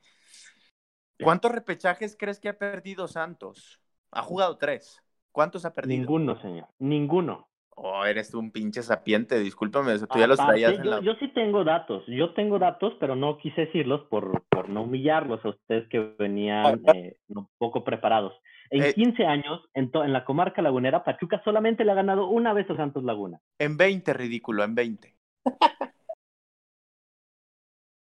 ¿Cuántos 1.22 1.52
repechajes 1.52 2.16
crees 2.18 2.40
que 2.40 2.48
ha 2.48 2.58
perdido 2.58 3.06
Santos? 3.06 3.80
Ha 4.10 4.22
jugado 4.22 4.58
tres. 4.58 5.03
¿Cuántos 5.34 5.64
ha 5.64 5.74
perdido? 5.74 5.98
Ninguno, 5.98 6.40
señor. 6.40 6.68
Ninguno. 6.78 7.48
Oh, 7.70 8.04
eres 8.04 8.30
tú 8.30 8.38
un 8.38 8.52
pinche 8.52 8.84
sapiente, 8.84 9.36
discúlpame, 9.40 9.98
tú 9.98 10.16
ya 10.16 10.28
los 10.28 10.38
traías. 10.38 10.80
yo, 10.80 11.00
yo, 11.00 11.14
sí 11.14 11.26
tengo 11.34 11.64
datos, 11.64 12.04
yo 12.06 12.32
tengo 12.34 12.60
datos, 12.60 12.94
pero 13.00 13.16
no 13.16 13.36
quise 13.38 13.62
decirlos 13.62 14.02
por, 14.08 14.44
por 14.48 14.68
no 14.68 14.82
humillarlos 14.82 15.44
a 15.44 15.48
ustedes 15.48 15.88
que 15.88 16.14
venían 16.16 16.80
eh, 16.94 17.16
un 17.26 17.48
poco 17.58 17.82
preparados. 17.82 18.32
En 18.70 18.92
15 18.92 19.22
eh, 19.22 19.26
años, 19.26 19.60
en, 19.74 19.90
en 19.92 20.12
la 20.12 20.24
comarca 20.24 20.62
lagunera, 20.62 21.02
Pachuca 21.02 21.42
solamente 21.42 21.84
le 21.84 21.90
ha 21.90 21.96
ganado 21.96 22.28
una 22.28 22.52
vez 22.52 22.70
a 22.70 22.76
Santos 22.76 23.02
Laguna. 23.02 23.40
En 23.58 23.76
20, 23.76 24.12
ridículo, 24.12 24.62
en 24.62 24.76
20. 24.76 25.16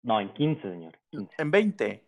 no, 0.04 0.20
en 0.20 0.34
15, 0.34 0.70
señor. 0.70 1.00
En 1.38 1.50
20. 1.50 2.04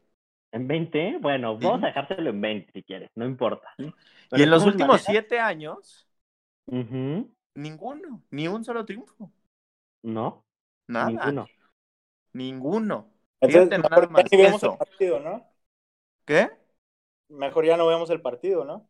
En 0.52 0.68
20, 0.68 1.18
bueno, 1.20 1.58
vamos 1.58 1.84
a 1.84 1.88
dejártelo 1.88 2.30
en 2.30 2.42
20 2.42 2.72
si 2.72 2.84
quieres, 2.84 3.12
no 3.16 3.26
importa. 3.26 3.74
Y 3.78 4.42
en 4.42 4.50
los 4.50 4.66
últimos 4.66 5.02
7 5.02 5.40
años, 5.40 6.08
Ninguno, 6.66 8.24
ni 8.30 8.48
un 8.48 8.64
solo 8.64 8.86
triunfo. 8.86 9.32
No. 10.04 10.46
Nada. 10.88 11.10
Ninguno. 11.10 11.48
Ninguno. 12.34 13.12
Entonces, 13.42 13.80
mejor 13.80 14.10
ya 14.16 14.24
ni 14.24 14.44
vemos 14.44 14.64
el 14.64 14.78
partido, 14.78 15.20
¿no? 15.20 15.46
¿Qué? 16.26 16.50
Mejor 17.30 17.66
ya 17.66 17.78
no 17.78 17.88
vemos 17.88 18.10
el 18.10 18.22
partido, 18.22 18.64
¿no? 18.64 18.88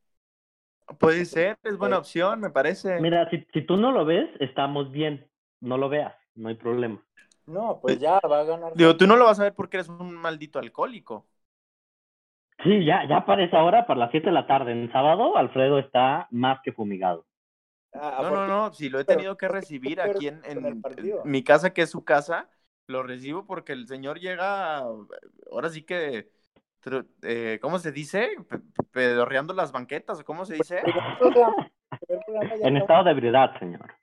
Puede 0.99 1.25
ser, 1.25 1.57
es 1.63 1.77
buena 1.77 1.97
opción, 1.97 2.39
me 2.39 2.49
parece. 2.49 2.99
Mira, 3.01 3.29
si, 3.29 3.45
si 3.53 3.61
tú 3.65 3.77
no 3.77 3.91
lo 3.91 4.05
ves, 4.05 4.29
estamos 4.39 4.91
bien. 4.91 5.29
No 5.59 5.77
lo 5.77 5.89
veas, 5.89 6.15
no 6.35 6.49
hay 6.49 6.55
problema. 6.55 7.03
No, 7.45 7.79
pues 7.81 7.99
ya 7.99 8.19
va 8.19 8.41
a 8.41 8.43
ganar. 8.43 8.73
Digo, 8.75 8.95
tú 8.95 9.07
no 9.07 9.15
lo 9.15 9.25
vas 9.25 9.39
a 9.39 9.43
ver 9.43 9.53
porque 9.53 9.77
eres 9.77 9.89
un 9.89 10.13
maldito 10.13 10.59
alcohólico. 10.59 11.25
Sí, 12.67 12.83
ya, 12.83 13.07
ya 13.07 13.25
para 13.25 13.45
esa 13.45 13.63
hora, 13.63 13.87
para 13.87 14.01
las 14.01 14.11
7 14.11 14.27
de 14.27 14.33
la 14.33 14.45
tarde, 14.45 14.73
en 14.73 14.91
sábado, 14.91 15.37
Alfredo 15.37 15.79
está 15.79 16.27
más 16.31 16.59
que 16.61 16.73
fumigado. 16.73 17.25
Ah, 17.93 18.19
no, 18.21 18.29
no, 18.29 18.47
no, 18.47 18.73
si 18.73 18.89
lo 18.89 18.99
he 18.99 19.05
tenido 19.05 19.37
que 19.37 19.47
recibir 19.47 20.01
aquí 20.01 20.27
en, 20.27 20.81
mi 21.23 21.43
casa, 21.45 21.73
que 21.73 21.83
es 21.83 21.89
su 21.89 22.03
casa, 22.03 22.49
lo 22.85 23.03
recibo 23.03 23.45
porque 23.45 23.71
el 23.71 23.87
señor 23.87 24.19
llega, 24.19 24.79
ahora 24.79 25.69
sí 25.69 25.83
que, 25.83 26.29
eh, 27.21 27.57
¿cómo 27.61 27.79
se 27.79 27.93
dice? 27.93 28.31
Pedorreando 28.91 29.53
las 29.53 29.71
banquetas, 29.71 30.21
¿cómo 30.25 30.43
se 30.43 30.55
dice? 30.55 30.81
en 32.63 32.75
estado 32.75 33.05
de 33.05 33.11
ebriedad, 33.11 33.57
señor. 33.59 33.93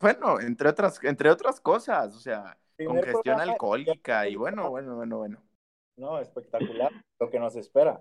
Bueno, 0.00 0.40
entre 0.40 0.68
otras, 0.68 1.02
entre 1.04 1.30
otras 1.30 1.60
cosas, 1.60 2.16
o 2.16 2.18
sea, 2.18 2.58
congestión 2.84 3.40
alcohólica 3.40 4.28
y 4.28 4.34
bueno, 4.34 4.70
bueno, 4.70 4.96
bueno, 4.96 5.18
bueno. 5.18 5.49
No, 5.96 6.18
espectacular 6.18 6.90
lo 7.18 7.30
que 7.30 7.38
nos 7.38 7.56
espera. 7.56 8.00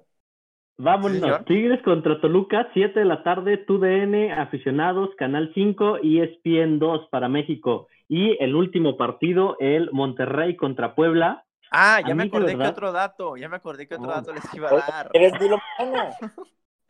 Vámonos, 0.82 1.44
Tigres 1.44 1.82
contra 1.84 2.22
Toluca, 2.22 2.70
7 2.74 2.98
de 2.98 3.06
la 3.06 3.22
tarde, 3.22 3.58
TUDN, 3.58 4.32
aficionados, 4.32 5.10
Canal 5.18 5.52
5 5.54 5.98
y 6.02 6.22
ESPN 6.22 6.80
2 6.80 7.10
para 7.12 7.28
México. 7.28 7.90
Y 8.08 8.42
el 8.42 8.56
último 8.56 8.96
partido, 8.96 9.58
el 9.60 9.92
Monterrey 9.92 10.56
contra 10.56 10.96
Puebla. 10.96 11.46
Ah, 11.70 12.00
ya 12.08 12.16
me 12.16 12.24
acordé 12.24 12.58
que 12.58 12.64
otro 12.64 12.94
dato, 12.94 13.36
ya 13.36 13.50
me 13.50 13.58
acordé 13.58 13.90
que 13.90 13.96
otro 13.96 14.08
dato 14.08 14.34
les 14.34 14.54
iba 14.54 14.70
a 14.70 14.76
dar. 14.76 15.10
¿Quieres 15.10 15.38
dilo 15.38 15.58
mañana? 15.78 16.16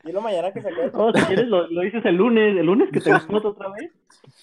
Dilo 0.04 0.22
mañana 0.22 0.52
que 0.54 0.62
se. 0.62 0.72
No, 0.92 1.12
si 1.12 1.26
quieres 1.26 1.48
lo, 1.48 1.68
dices 1.68 2.06
el 2.06 2.16
lunes, 2.16 2.58
el 2.58 2.66
lunes 2.68 2.90
que 2.92 3.02
te 3.02 3.12
otra 3.34 3.70
vez. 3.70 3.92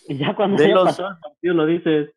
Y 0.09 0.19
ya 0.19 0.35
cuando 0.35 0.59
de 0.59 0.65
haya 0.65 0.75
los, 0.75 0.85
pasado 0.87 1.11
el 1.11 1.19
partido 1.21 1.55
lo 1.55 1.67
dices. 1.67 2.11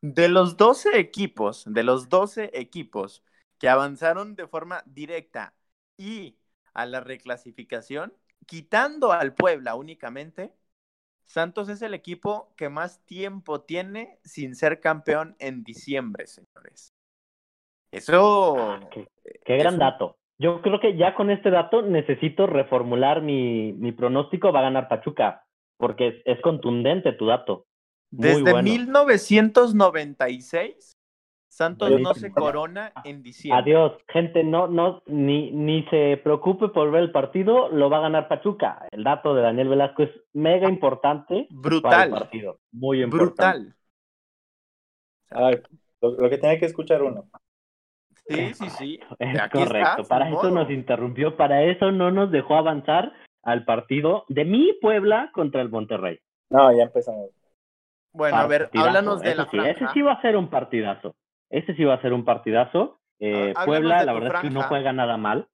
De 0.00 0.28
los 0.30 0.56
12 0.56 0.98
equipos, 0.98 1.64
de 1.66 1.82
los 1.82 2.08
12 2.08 2.52
equipos 2.54 3.22
que 3.60 3.68
avanzaron 3.68 4.34
de 4.34 4.48
forma 4.48 4.82
directa 4.86 5.54
y 5.96 6.36
a 6.72 6.86
la 6.86 7.00
reclasificación, 7.00 8.14
quitando 8.46 9.12
al 9.12 9.34
Puebla 9.34 9.74
únicamente, 9.74 10.54
Santos 11.26 11.68
es 11.68 11.82
el 11.82 11.92
equipo 11.94 12.52
que 12.56 12.70
más 12.70 13.04
tiempo 13.04 13.60
tiene 13.60 14.18
sin 14.24 14.56
ser 14.56 14.80
campeón 14.80 15.36
en 15.38 15.62
diciembre, 15.62 16.26
señores. 16.26 16.94
Eso. 17.92 18.56
Ah, 18.58 18.80
qué, 18.90 19.06
gran 19.58 19.78
dato. 19.78 20.16
Yo 20.38 20.62
creo 20.62 20.80
que 20.80 20.96
ya 20.96 21.14
con 21.14 21.30
este 21.30 21.50
dato 21.50 21.82
necesito 21.82 22.46
reformular 22.46 23.20
mi, 23.20 23.74
mi 23.74 23.92
pronóstico. 23.92 24.52
Va 24.52 24.60
a 24.60 24.62
ganar 24.62 24.88
Pachuca, 24.88 25.44
porque 25.76 26.22
es, 26.24 26.40
contundente 26.40 27.12
tu 27.12 27.26
dato. 27.26 27.66
Desde 28.10 28.62
1996 28.62 30.96
Santos 31.50 31.90
no 32.00 32.14
se 32.14 32.30
corona 32.30 32.92
en 33.04 33.24
diciembre. 33.24 33.60
Adiós, 33.60 33.92
gente, 34.08 34.44
no, 34.44 34.68
no, 34.68 35.02
ni, 35.06 35.50
ni 35.50 35.82
se 35.88 36.20
preocupe 36.22 36.68
por 36.68 36.92
ver 36.92 37.02
el 37.02 37.10
partido, 37.10 37.68
lo 37.70 37.90
va 37.90 37.98
a 37.98 38.02
ganar 38.02 38.28
Pachuca. 38.28 38.86
El 38.92 39.02
dato 39.02 39.34
de 39.34 39.42
Daniel 39.42 39.68
Velasco 39.68 40.04
es 40.04 40.10
mega 40.32 40.68
importante. 40.68 41.48
Brutal. 41.50 42.10
partido. 42.10 42.60
Muy 42.70 43.02
importante. 43.02 43.74
Brutal. 45.28 45.62
lo, 46.00 46.30
que 46.30 46.38
tiene 46.38 46.60
que 46.60 46.66
escuchar 46.66 47.02
uno. 47.02 47.28
Sí, 48.28 48.54
sí, 48.54 48.70
sí. 48.70 49.00
Es 49.18 49.48
correcto. 49.50 50.04
para 50.08 50.28
eso 50.28 50.50
nos 50.50 50.70
interrumpió, 50.70 51.36
para 51.36 51.64
eso 51.64 51.90
no 51.90 52.12
nos 52.12 52.30
dejó 52.30 52.54
avanzar 52.54 53.12
al 53.42 53.64
partido 53.64 54.24
de 54.28 54.44
mi 54.44 54.72
Puebla 54.80 55.30
contra 55.34 55.62
el 55.62 55.68
Monterrey. 55.68 56.20
No, 56.48 56.72
ya 56.72 56.84
empezamos. 56.84 57.30
Bueno, 58.12 58.36
a 58.36 58.46
ver, 58.46 58.70
háblanos 58.72 59.20
de 59.20 59.34
la 59.34 59.48
sí, 59.50 59.58
Ese 59.58 59.86
sí 59.94 60.02
va 60.02 60.12
a 60.12 60.22
ser 60.22 60.36
un 60.36 60.48
partidazo. 60.48 61.16
Ese 61.50 61.74
sí 61.74 61.84
va 61.84 61.94
a 61.94 62.02
ser 62.02 62.12
un 62.12 62.24
partidazo. 62.24 63.00
Eh, 63.18 63.52
Puebla, 63.66 64.04
la 64.04 64.12
verdad 64.12 64.36
es 64.36 64.40
que 64.42 64.50
no 64.50 64.62
juega 64.62 64.92
nada 64.92 65.16
mal. 65.16 65.48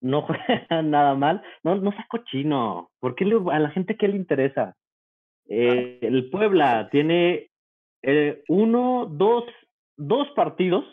No 0.00 0.22
juega 0.22 0.82
nada 0.82 1.14
mal. 1.14 1.42
No, 1.62 1.74
no 1.74 1.92
sea 1.92 2.06
cochino. 2.08 2.90
¿Por 3.00 3.14
qué 3.14 3.24
a 3.24 3.58
la 3.58 3.70
gente 3.70 3.96
qué 3.96 4.08
le 4.08 4.16
interesa? 4.16 4.76
Eh, 5.48 5.98
el 6.02 6.30
Puebla 6.30 6.88
tiene 6.90 7.50
eh, 8.02 8.42
uno, 8.48 9.06
dos, 9.10 9.44
dos 9.96 10.28
partidos 10.34 10.84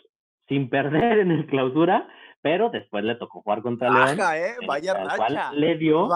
sin 0.48 0.70
perder 0.70 1.20
en 1.20 1.32
el 1.32 1.46
clausura, 1.46 2.08
pero 2.42 2.70
después 2.70 3.04
le 3.04 3.16
tocó 3.16 3.42
jugar 3.42 3.62
contra 3.62 3.90
León. 3.90 4.20
Eh, 4.36 4.56
vaya 4.68 4.94
racha. 4.96 5.54
le 5.54 5.78
dio, 5.78 6.10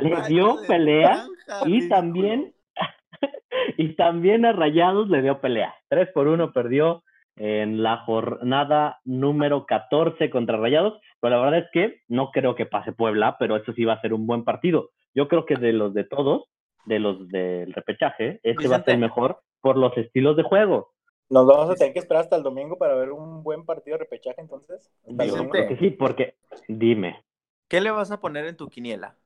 le 0.00 0.22
dio 0.28 0.58
pelea 0.66 1.26
y 1.66 1.88
también 1.88 2.54
y 3.76 3.94
también 3.94 4.44
a 4.44 4.52
Rayados 4.52 5.08
le 5.08 5.22
dio 5.22 5.40
pelea. 5.40 5.74
Tres 5.88 6.08
por 6.12 6.28
uno 6.28 6.52
perdió 6.52 7.02
en 7.42 7.82
la 7.82 7.96
jornada 8.04 9.00
número 9.04 9.64
14 9.64 10.28
contra 10.28 10.58
Rayados, 10.58 11.00
pero 11.20 11.36
la 11.36 11.42
verdad 11.42 11.60
es 11.60 11.70
que 11.72 12.02
no 12.06 12.32
creo 12.32 12.54
que 12.54 12.66
pase 12.66 12.92
Puebla, 12.92 13.36
pero 13.38 13.56
eso 13.56 13.72
sí 13.72 13.86
va 13.86 13.94
a 13.94 14.00
ser 14.02 14.12
un 14.12 14.26
buen 14.26 14.44
partido. 14.44 14.90
Yo 15.14 15.26
creo 15.26 15.46
que 15.46 15.56
de 15.56 15.72
los 15.72 15.94
de 15.94 16.04
todos, 16.04 16.44
de 16.84 16.98
los 16.98 17.28
del 17.28 17.72
repechaje, 17.72 18.40
este 18.42 18.68
va 18.68 18.76
a 18.76 18.84
ser 18.84 18.98
mejor 18.98 19.40
por 19.62 19.78
los 19.78 19.96
estilos 19.96 20.36
de 20.36 20.42
juego. 20.42 20.90
Nos 21.30 21.46
vamos 21.46 21.70
a 21.70 21.76
tener 21.76 21.94
que 21.94 22.00
esperar 22.00 22.24
hasta 22.24 22.36
el 22.36 22.42
domingo 22.42 22.76
para 22.76 22.94
ver 22.94 23.10
un 23.10 23.42
buen 23.42 23.64
partido 23.64 23.96
de 23.96 24.04
repechaje 24.04 24.42
entonces. 24.42 24.92
que 25.08 25.76
sí, 25.80 25.90
porque 25.92 26.34
dime. 26.68 27.24
¿Qué 27.68 27.80
le 27.80 27.90
vas 27.90 28.10
a 28.10 28.20
poner 28.20 28.44
en 28.44 28.58
tu 28.58 28.68
quiniela? 28.68 29.16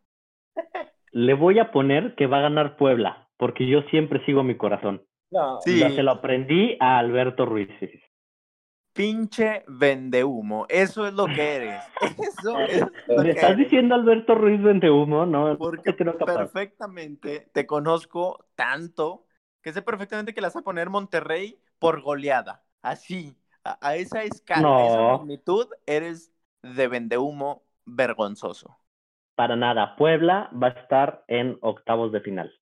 Le 1.10 1.34
voy 1.34 1.58
a 1.58 1.72
poner 1.72 2.14
que 2.14 2.28
va 2.28 2.38
a 2.38 2.42
ganar 2.42 2.76
Puebla, 2.76 3.28
porque 3.38 3.66
yo 3.66 3.82
siempre 3.90 4.24
sigo 4.24 4.44
mi 4.44 4.56
corazón. 4.56 5.02
No, 5.32 5.60
sí. 5.62 5.80
se 5.80 6.02
lo 6.04 6.12
aprendí 6.12 6.76
a 6.78 6.98
Alberto 6.98 7.44
Ruiz. 7.44 7.68
Pinche 8.94 9.64
vendehumo, 9.66 10.66
eso 10.68 11.06
es 11.06 11.12
lo 11.12 11.26
que 11.26 11.56
eres. 11.56 11.82
Eso 12.18 12.58
es 12.60 12.86
¿Le 13.08 13.30
estás 13.30 13.56
diciendo 13.56 13.96
Alberto 13.96 14.36
Ruiz 14.36 14.62
vendehumo? 14.62 15.26
No, 15.26 15.58
porque 15.58 15.92
perfectamente 15.92 17.48
te 17.52 17.66
conozco 17.66 18.46
tanto 18.54 19.26
que 19.62 19.72
sé 19.72 19.82
perfectamente 19.82 20.32
que 20.32 20.40
le 20.40 20.46
vas 20.46 20.56
a 20.56 20.62
poner 20.62 20.90
Monterrey 20.90 21.58
por 21.78 22.02
goleada. 22.02 22.62
Así, 22.82 23.36
a, 23.64 23.96
esa 23.96 24.22
escala, 24.22 24.76
a 24.76 24.86
esa 24.86 25.02
magnitud, 25.16 25.66
eres 25.86 26.32
de 26.62 26.86
vendehumo 26.86 27.64
vergonzoso. 27.86 28.78
Para 29.34 29.56
nada, 29.56 29.96
Puebla 29.96 30.50
va 30.52 30.68
a 30.68 30.80
estar 30.80 31.24
en 31.28 31.58
octavos 31.62 32.12
de 32.12 32.20
final. 32.20 32.52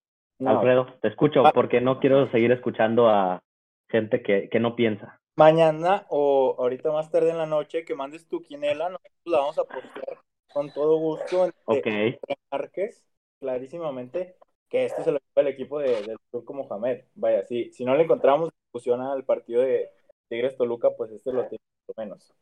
Alfredo, 0.45 0.87
te 1.03 1.09
escucho 1.09 1.43
porque 1.55 1.81
no 1.81 2.01
quiero 2.01 2.31
seguir 2.31 2.51
escuchando 2.53 3.09
a 3.09 3.43
gente 3.89 4.23
que, 4.23 4.49
que, 4.49 4.59
no 4.59 4.75
piensa. 4.75 5.21
Mañana 5.37 6.07
o 6.11 6.57
ahorita 6.59 6.93
más 6.93 7.11
tarde 7.11 7.31
en 7.31 7.39
la 7.39 7.47
noche 7.47 7.85
que 7.85 7.95
mandes 7.95 8.29
tu 8.29 8.43
quinela, 8.43 8.91
nosotros 8.91 9.23
la 9.25 9.39
vamos 9.39 9.59
a 9.59 9.65
postear 9.65 10.19
con 10.53 10.73
todo 10.73 10.97
gusto 10.99 11.49
okay. 11.65 12.19
Márquez, 12.51 13.03
clarísimamente, 13.41 14.37
que 14.69 14.85
este 14.85 15.03
se 15.05 15.13
lo 15.13 15.19
lleva 15.19 15.49
el 15.49 15.55
equipo 15.55 15.79
de, 15.79 16.03
del 16.03 16.19
Turco 16.31 16.53
Mohamed. 16.53 17.05
Vaya, 17.15 17.47
si, 17.47 17.73
si 17.73 17.85
no 17.85 17.97
le 17.97 18.05
encontramos 18.05 18.51
discusión 18.65 19.01
al 19.01 19.25
partido 19.25 19.63
de 19.63 19.91
Tigres 20.29 20.57
Toluca, 20.57 20.91
pues 20.97 21.11
este 21.13 21.33
lo 21.33 21.47
tiene 21.47 21.65
por 21.87 21.97
lo 21.97 22.05
menos. 22.05 22.33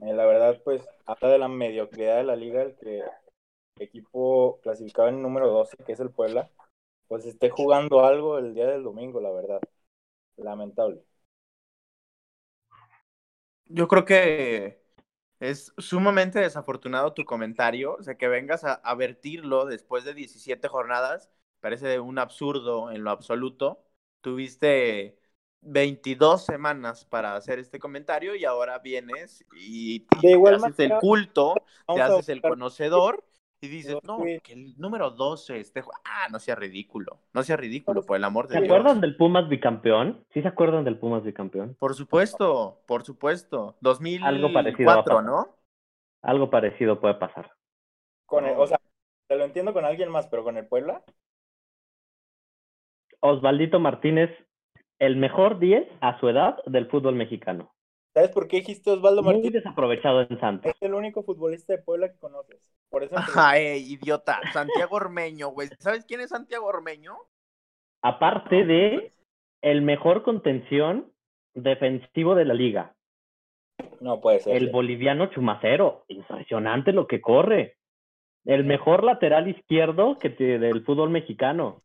Eh, 0.00 0.12
la 0.12 0.26
verdad, 0.26 0.60
pues, 0.64 0.86
habla 1.06 1.28
de 1.28 1.38
la 1.38 1.48
mediocridad 1.48 2.16
de 2.16 2.24
la 2.24 2.36
liga, 2.36 2.62
el 2.62 2.74
que 2.76 2.98
el 2.98 3.82
equipo 3.82 4.58
clasificado 4.62 5.08
en 5.08 5.16
el 5.16 5.22
número 5.22 5.48
12, 5.48 5.76
que 5.84 5.92
es 5.92 6.00
el 6.00 6.10
Puebla, 6.10 6.50
pues 7.08 7.24
esté 7.26 7.50
jugando 7.50 8.04
algo 8.04 8.38
el 8.38 8.54
día 8.54 8.66
del 8.66 8.82
domingo, 8.82 9.20
la 9.20 9.30
verdad. 9.30 9.60
Lamentable. 10.36 11.04
Yo 13.66 13.88
creo 13.88 14.04
que 14.04 14.82
es 15.40 15.72
sumamente 15.78 16.38
desafortunado 16.40 17.14
tu 17.14 17.24
comentario, 17.24 17.96
o 17.98 18.02
sea, 18.02 18.16
que 18.16 18.28
vengas 18.28 18.64
a, 18.64 18.74
a 18.74 18.94
vertirlo 18.94 19.66
después 19.66 20.04
de 20.04 20.14
17 20.14 20.68
jornadas, 20.68 21.30
parece 21.60 21.98
un 22.00 22.18
absurdo 22.18 22.90
en 22.90 23.04
lo 23.04 23.10
absoluto. 23.10 23.82
Tuviste 24.20 25.18
22 25.62 26.44
semanas 26.44 27.04
para 27.04 27.36
hacer 27.36 27.58
este 27.58 27.78
comentario 27.78 28.34
y 28.34 28.44
ahora 28.44 28.78
vienes 28.80 29.44
y, 29.56 30.00
te 30.00 30.34
haces 30.48 30.78
el 30.80 30.92
culto, 31.00 31.54
te 31.86 32.00
haces 32.00 32.28
el 32.28 32.42
conocedor 32.42 33.24
y 33.62 33.68
dices, 33.68 33.96
no, 34.02 34.18
que 34.42 34.52
el 34.52 34.74
número 34.76 35.10
12 35.10 35.60
este 35.60 35.82
ah, 36.04 36.26
no 36.32 36.40
sea 36.40 36.56
ridículo, 36.56 37.20
no 37.32 37.44
sea 37.44 37.56
ridículo, 37.56 38.02
por 38.02 38.16
el 38.16 38.24
amor 38.24 38.48
de 38.48 38.56
Dios. 38.56 38.66
¿Se 38.66 38.74
acuerdan 38.74 39.00
del 39.00 39.16
Pumas 39.16 39.48
bicampeón? 39.48 40.24
¿Sí 40.34 40.42
se 40.42 40.48
acuerdan 40.48 40.84
del 40.84 40.98
Pumas 40.98 41.22
bicampeón? 41.22 41.76
Por 41.78 41.94
supuesto, 41.94 42.82
por 42.86 43.04
supuesto. 43.04 43.76
2004, 43.80 44.28
Algo 44.28 44.52
parecido 44.52 45.22
¿no? 45.22 45.56
Algo 46.22 46.50
parecido 46.50 47.00
puede 47.00 47.14
pasar. 47.14 47.52
Con 48.26 48.46
el, 48.46 48.56
o 48.56 48.66
sea, 48.66 48.80
te 49.28 49.36
lo 49.36 49.44
entiendo 49.44 49.72
con 49.72 49.84
alguien 49.84 50.10
más, 50.10 50.26
pero 50.26 50.42
con 50.42 50.56
el 50.56 50.66
Puebla. 50.66 51.04
Osvaldito 53.20 53.78
Martínez, 53.78 54.30
el 54.98 55.16
mejor 55.16 55.60
10 55.60 55.88
a 56.00 56.18
su 56.18 56.28
edad 56.28 56.56
del 56.66 56.88
fútbol 56.88 57.14
mexicano. 57.14 57.72
¿Sabes 58.14 58.30
por 58.30 58.46
qué 58.46 58.58
dijiste 58.58 58.90
Osvaldo 58.90 59.22
Martínez? 59.22 59.44
Muy 59.44 59.52
desaprovechado 59.52 60.20
en 60.22 60.38
Santos. 60.38 60.72
Es 60.74 60.82
el 60.82 60.94
único 60.94 61.22
futbolista 61.22 61.72
de 61.72 61.82
Puebla 61.82 62.10
que 62.10 62.18
conoces. 62.18 62.60
Por 62.90 63.04
eso 63.04 63.14
Ay, 63.34 63.92
idiota. 63.92 64.38
Santiago 64.52 64.96
Ormeño, 64.96 65.48
güey. 65.48 65.68
¿Sabes 65.78 66.04
quién 66.04 66.20
es 66.20 66.28
Santiago 66.28 66.66
Ormeño? 66.66 67.16
Aparte 68.02 68.66
de 68.66 69.12
el 69.62 69.80
mejor 69.80 70.24
contención 70.24 71.10
defensivo 71.54 72.34
de 72.34 72.44
la 72.44 72.54
liga. 72.54 72.94
No 74.00 74.20
puede 74.20 74.40
ser. 74.40 74.56
El 74.56 74.70
boliviano 74.70 75.30
Chumacero. 75.30 76.04
Impresionante 76.08 76.92
lo 76.92 77.06
que 77.06 77.22
corre. 77.22 77.76
El 78.44 78.64
mejor 78.64 79.04
lateral 79.04 79.48
izquierdo 79.48 80.18
que 80.18 80.28
del 80.28 80.84
fútbol 80.84 81.10
mexicano. 81.10 81.82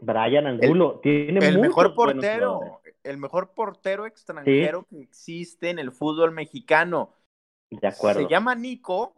Brian 0.00 0.46
Angulo. 0.46 1.00
Tiene 1.02 1.46
el 1.46 1.58
mejor 1.58 1.94
portero 1.94 2.80
el 3.04 3.16
mejor 3.16 3.54
portero 3.54 4.06
extranjero 4.06 4.86
que 4.88 5.00
existe 5.00 5.70
en 5.70 5.78
el 5.78 5.92
fútbol 5.92 6.32
mexicano. 6.32 7.14
De 7.70 7.88
acuerdo. 7.88 8.22
Se 8.22 8.28
llama 8.28 8.54
Nico, 8.54 9.14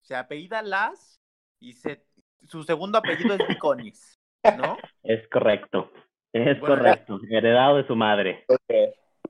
se 0.00 0.14
apellida 0.14 0.62
Las 0.62 1.20
y 1.60 1.72
se, 1.72 2.04
su 2.46 2.62
segundo 2.62 2.98
apellido 2.98 3.34
es 3.34 3.46
Viconis, 3.48 4.20
¿no? 4.56 4.76
Es 5.02 5.28
correcto, 5.28 5.92
es 6.32 6.58
correcto, 6.58 7.20
heredado 7.30 7.76
de 7.76 7.86
su 7.86 7.94
madre. 7.94 8.44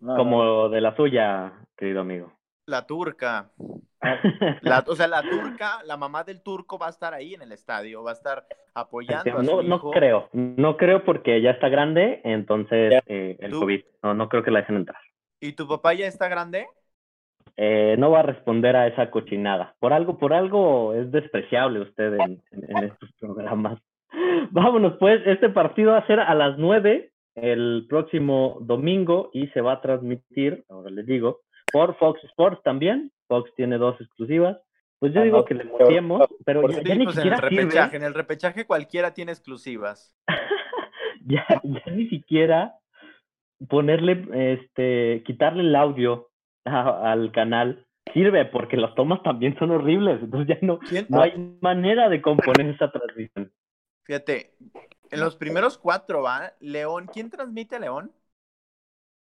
como 0.00 0.70
de 0.70 0.80
la 0.80 0.96
suya, 0.96 1.52
querido 1.76 2.00
amigo. 2.00 2.32
La 2.66 2.86
turca. 2.86 3.50
La, 4.62 4.84
o 4.86 4.94
sea, 4.94 5.08
la 5.08 5.22
turca, 5.22 5.82
la 5.84 5.96
mamá 5.96 6.22
del 6.22 6.42
turco 6.42 6.78
va 6.78 6.86
a 6.86 6.90
estar 6.90 7.14
ahí 7.14 7.34
en 7.34 7.42
el 7.42 7.52
estadio, 7.52 8.04
va 8.04 8.10
a 8.10 8.14
estar 8.14 8.46
apoyando. 8.74 9.42
no, 9.42 9.62
no 9.62 9.90
creo, 9.90 10.28
no 10.32 10.76
creo 10.76 11.04
porque 11.04 11.40
ya 11.40 11.50
está 11.50 11.68
grande, 11.68 12.20
entonces 12.22 13.02
eh, 13.06 13.36
el 13.40 13.52
COVID, 13.52 13.82
no, 14.02 14.14
no 14.14 14.28
creo 14.28 14.42
que 14.42 14.50
la 14.50 14.60
dejen 14.60 14.76
entrar. 14.76 15.00
¿Y 15.40 15.52
tu 15.52 15.66
papá 15.66 15.94
ya 15.94 16.06
está 16.06 16.28
grande? 16.28 16.66
Eh, 17.56 17.96
no 17.98 18.10
va 18.10 18.20
a 18.20 18.24
responder 18.24 18.76
a 18.76 18.86
esa 18.86 19.10
cochinada. 19.10 19.74
Por 19.78 19.92
algo, 19.92 20.18
por 20.18 20.34
algo 20.34 20.92
es 20.92 21.10
despreciable 21.10 21.80
usted 21.80 22.14
en, 22.20 22.42
estos 22.84 23.10
programas. 23.18 23.80
Vámonos, 24.50 24.96
pues, 24.98 25.22
este 25.26 25.48
partido 25.48 25.92
va 25.92 25.98
a 25.98 26.06
ser 26.06 26.20
a 26.20 26.34
las 26.34 26.58
nueve 26.58 27.12
el 27.34 27.86
próximo 27.88 28.58
domingo 28.60 29.30
y 29.32 29.48
se 29.48 29.60
va 29.60 29.74
a 29.74 29.80
transmitir, 29.80 30.64
ahora 30.68 30.90
les 30.90 31.06
digo, 31.06 31.40
por 31.76 31.94
Fox 31.98 32.24
Sports 32.24 32.62
también. 32.62 33.12
Fox 33.28 33.52
tiene 33.54 33.76
dos 33.76 34.00
exclusivas. 34.00 34.56
Pues 34.98 35.12
yo 35.12 35.22
digo 35.22 35.44
que 35.44 35.52
le 35.52 35.64
motivemos, 35.64 36.26
pero 36.46 36.66
ya, 36.70 36.94
ni 36.94 37.04
pues, 37.04 37.16
siquiera 37.16 37.36
en 37.36 37.44
el 37.44 37.50
repechaje, 37.50 37.96
En 37.98 38.02
el 38.02 38.14
repechaje 38.14 38.66
cualquiera 38.66 39.12
tiene 39.12 39.32
exclusivas. 39.32 40.16
ya, 41.26 41.44
ya 41.62 41.92
ni 41.92 42.08
siquiera 42.08 42.76
ponerle, 43.68 44.54
este, 44.54 45.22
quitarle 45.26 45.64
el 45.64 45.76
audio 45.76 46.30
al 46.64 47.30
canal 47.32 47.86
sirve 48.14 48.46
porque 48.46 48.78
las 48.78 48.94
tomas 48.94 49.22
también 49.22 49.54
son 49.58 49.70
horribles. 49.72 50.22
Entonces 50.22 50.56
ya 50.56 50.66
no, 50.66 50.78
no 51.10 51.20
hay 51.20 51.58
manera 51.60 52.08
de 52.08 52.22
componer 52.22 52.68
esa 52.68 52.90
transmisión. 52.90 53.52
Fíjate, 54.04 54.54
en 55.10 55.20
los 55.20 55.36
primeros 55.36 55.76
cuatro 55.76 56.22
va 56.22 56.54
León. 56.58 57.06
¿Quién 57.12 57.28
transmite 57.28 57.76
a 57.76 57.80
León? 57.80 58.12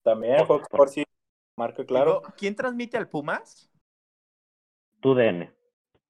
También 0.03 0.47
Fox 0.47 0.65
Sports 0.65 1.05
Marco 1.57 1.85
claro. 1.87 2.23
¿Quién 2.37 2.57
transmite 2.57 2.97
al 2.97 3.09
Pumas? 3.09 3.71
Tu 5.01 5.15
DN. 5.15 5.53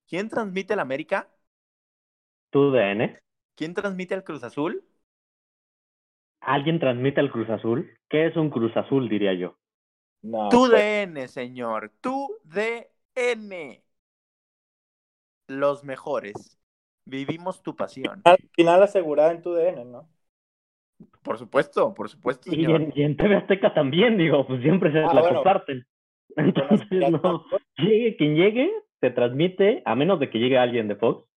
¿Quién 0.06 0.28
transmite 0.28 0.72
al 0.72 0.80
América? 0.80 1.28
Tu 2.50 2.70
DN. 2.70 3.18
¿Quién 3.56 3.74
transmite 3.74 4.14
al 4.14 4.24
Cruz 4.24 4.42
Azul? 4.44 4.84
¿Alguien 6.40 6.78
transmite 6.78 7.20
al 7.20 7.30
Cruz 7.30 7.48
Azul? 7.50 7.90
¿Qué 8.08 8.26
es 8.26 8.36
un 8.36 8.50
Cruz 8.50 8.76
Azul, 8.76 9.08
diría 9.08 9.34
yo? 9.34 9.56
No, 10.22 10.48
tu 10.48 10.68
pues 10.68 10.72
DN, 10.72 11.28
señor. 11.28 11.92
Tu 12.00 12.30
DN. 12.44 13.82
Los 15.48 15.84
mejores. 15.84 16.58
Vivimos 17.04 17.62
tu 17.62 17.76
pasión. 17.76 18.22
Al 18.24 18.38
final 18.54 18.82
asegurada 18.82 19.32
en 19.32 19.42
tu 19.42 19.52
DN, 19.52 19.84
¿no? 19.84 20.08
Por 21.22 21.38
supuesto, 21.38 21.94
por 21.94 22.08
supuesto. 22.08 22.50
Y 22.52 22.64
en, 22.64 22.92
y 22.94 23.14
TV 23.14 23.36
Azteca 23.36 23.72
también, 23.72 24.16
digo, 24.18 24.46
pues 24.46 24.62
siempre 24.62 24.92
se 24.92 24.98
ah, 24.98 25.14
la 25.14 25.28
comparten. 25.34 25.84
Entonces, 26.36 27.10
no, 27.10 27.46
llegue 27.78 28.16
quien 28.16 28.36
llegue, 28.36 28.70
se 29.00 29.10
transmite, 29.10 29.82
a 29.84 29.94
menos 29.94 30.20
de 30.20 30.30
que 30.30 30.38
llegue 30.38 30.58
alguien 30.58 30.88
de 30.88 30.96
Fox, 30.96 31.28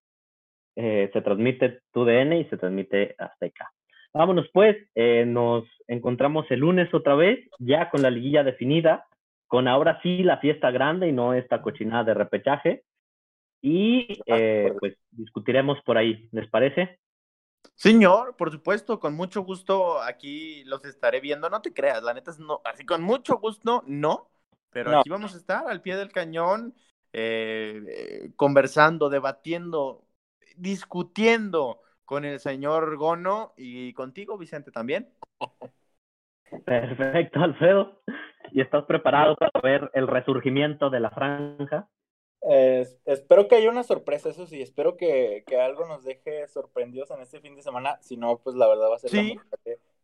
eh, 0.75 1.09
se 1.13 1.21
transmite 1.21 1.81
TUDN 1.91 2.33
y 2.33 2.45
se 2.45 2.57
transmite 2.57 3.15
Azteca. 3.17 3.71
Vámonos 4.13 4.47
pues, 4.53 4.77
eh, 4.95 5.25
nos 5.25 5.63
encontramos 5.87 6.45
el 6.49 6.59
lunes 6.59 6.93
otra 6.93 7.15
vez, 7.15 7.39
ya 7.59 7.89
con 7.89 8.01
la 8.01 8.09
liguilla 8.09 8.43
definida, 8.43 9.05
con 9.47 9.67
ahora 9.67 9.99
sí 10.01 10.23
la 10.23 10.37
fiesta 10.37 10.71
grande 10.71 11.07
y 11.07 11.11
no 11.11 11.33
esta 11.33 11.61
cochinada 11.61 12.03
de 12.03 12.13
repechaje. 12.13 12.83
Y 13.61 14.19
eh, 14.25 14.73
pues 14.79 14.97
discutiremos 15.11 15.81
por 15.83 15.97
ahí, 15.97 16.29
¿les 16.31 16.47
parece? 16.49 16.99
Señor, 17.75 18.35
por 18.35 18.51
supuesto, 18.51 18.99
con 18.99 19.15
mucho 19.15 19.41
gusto 19.41 20.01
aquí 20.01 20.63
los 20.65 20.83
estaré 20.85 21.21
viendo. 21.21 21.49
No 21.49 21.61
te 21.61 21.73
creas, 21.73 22.01
la 22.01 22.13
neta 22.13 22.31
es 22.31 22.39
no, 22.39 22.61
así 22.65 22.85
con 22.85 23.01
mucho 23.03 23.37
gusto, 23.37 23.83
no, 23.85 24.29
pero 24.71 24.99
aquí 24.99 25.09
vamos 25.09 25.35
a 25.35 25.37
estar 25.37 25.67
al 25.67 25.81
pie 25.81 25.95
del 25.95 26.11
cañón, 26.11 26.73
eh, 27.13 27.83
eh, 27.87 28.31
conversando, 28.35 29.09
debatiendo, 29.09 30.05
discutiendo 30.55 31.81
con 32.03 32.25
el 32.25 32.39
señor 32.39 32.95
Gono 32.97 33.53
y 33.57 33.93
contigo, 33.93 34.37
Vicente, 34.37 34.71
también. 34.71 35.09
Perfecto, 36.65 37.39
Alfredo. 37.41 38.01
¿Y 38.51 38.61
estás 38.61 38.85
preparado 38.85 39.35
para 39.35 39.51
ver 39.61 39.91
el 39.93 40.07
resurgimiento 40.07 40.89
de 40.89 40.99
la 40.99 41.11
franja? 41.11 41.89
Espero 42.41 43.47
que 43.47 43.55
haya 43.55 43.69
una 43.69 43.83
sorpresa, 43.83 44.29
eso 44.29 44.45
sí, 44.45 44.61
espero 44.61 44.95
que, 44.95 45.43
que, 45.45 45.59
algo 45.59 45.85
nos 45.85 46.03
deje 46.03 46.47
sorprendidos 46.47 47.11
en 47.11 47.21
este 47.21 47.39
fin 47.39 47.55
de 47.55 47.61
semana, 47.61 47.97
si 48.01 48.17
no, 48.17 48.39
pues 48.39 48.55
la 48.55 48.67
verdad 48.67 48.89
va 48.89 48.95
a 48.95 48.99
ser 48.99 49.09
¿Sí? 49.09 49.39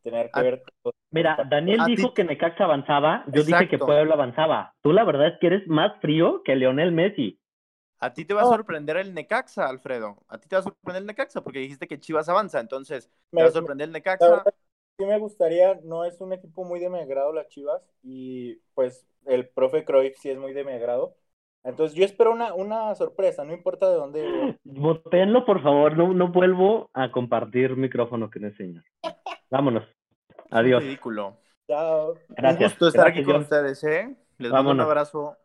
tener 0.02 0.30
que 0.32 0.41
ver. 0.41 0.63
Mira, 1.12 1.38
Daniel 1.50 1.82
dijo 1.86 2.13
que 2.13 2.24
Necaxa 2.24 2.65
avanzaba, 2.65 3.24
yo 3.28 3.43
dije 3.43 3.67
que 3.69 3.78
Puebla 3.78 4.15
avanzaba. 4.15 4.76
Tú 4.82 4.91
la 4.91 5.04
verdad 5.04 5.28
es 5.28 5.34
que 5.39 5.48
eres 5.48 5.67
más 5.67 6.00
frío 6.02 6.41
que 6.43 6.56
Leonel 6.56 6.91
Messi. 6.91 7.39
A 8.00 8.13
ti 8.13 8.26
te 8.26 8.34
va 8.34 8.41
a 8.41 8.46
sorprender 8.46 8.98
el 8.98 9.13
Necaxa, 9.13 9.69
Alfredo. 9.69 10.17
A 10.28 10.38
ti 10.38 10.50
te 10.50 10.58
va 10.58 10.60
a 10.60 10.63
sorprender 10.63 11.02
el 11.02 11.08
Necaxa 11.08 11.41
porque 11.41 11.60
dijiste 11.60 11.88
que 11.88 12.00
Chivas 12.00 12.28
avanza, 12.28 12.60
entonces 12.60 13.10
te 13.32 13.41
va 13.41 13.48
a 13.48 13.52
sorprender 13.52 13.88
el 13.88 13.93
Necaxa. 13.93 14.43
Sí 15.00 15.06
me 15.06 15.17
gustaría, 15.17 15.80
no 15.84 16.04
es 16.04 16.19
un 16.19 16.34
equipo 16.34 16.65
muy 16.65 16.80
de 16.80 16.89
mi 16.89 17.00
agrado 17.00 17.32
las 17.32 17.48
Chivas 17.48 17.82
y 18.04 18.56
pues 18.76 19.08
el 19.26 19.48
profe 19.48 19.86
Cruyff 19.86 20.17
sí 20.17 20.30
es 20.30 20.38
muy 20.38 20.54
de 20.54 20.63
mi 20.63 20.74
agrado 20.74 21.15
entonces 21.63 21.97
yo 21.97 22.04
espero 22.04 22.32
una, 22.32 22.54
una 22.54 22.93
sorpresa, 22.95 23.43
no 23.45 23.54
importa 23.54 23.89
de 23.89 23.95
dónde. 23.95 24.60
Votenlo, 24.63 25.45
por 25.45 25.62
favor, 25.62 25.95
no, 25.95 26.13
no 26.13 26.28
vuelvo 26.30 26.89
a 26.93 27.12
compartir 27.12 27.76
micrófono 27.78 28.30
que 28.30 28.39
me 28.39 28.47
enseña. 28.47 28.84
Vámonos. 29.49 29.84
Adiós. 30.52 30.84
ridículo. 30.84 31.38
Chao. 31.67 32.15
Gracias. 32.30 32.60
Un 32.60 32.69
gusto 32.69 32.88
estar 32.89 33.08
aquí 33.08 33.23
con 33.23 33.38
ustedes, 33.38 33.84
¿eh? 33.84 34.15
Les 34.38 34.52
mando 34.52 34.71
un 34.71 34.82
abrazo, 34.82 35.38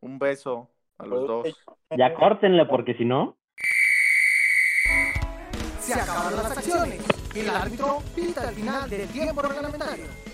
un 0.00 0.18
beso 0.18 0.70
A 0.98 1.06
los 1.06 1.26
dos. 1.26 1.64
Ya 1.96 2.14
córtenle, 2.14 2.64
porque 2.66 2.94
si 2.94 3.04
no. 3.04 3.36
Se 5.80 5.94
acabaron 5.94 6.36
las 6.36 6.56
acciones. 6.56 7.04
El 7.34 7.50
árbitro 7.50 7.98
pita 8.14 8.48
al 8.48 8.54
final 8.54 8.88
del 8.88 9.08
tiempo 9.08 9.42
reglamentario. 9.42 10.31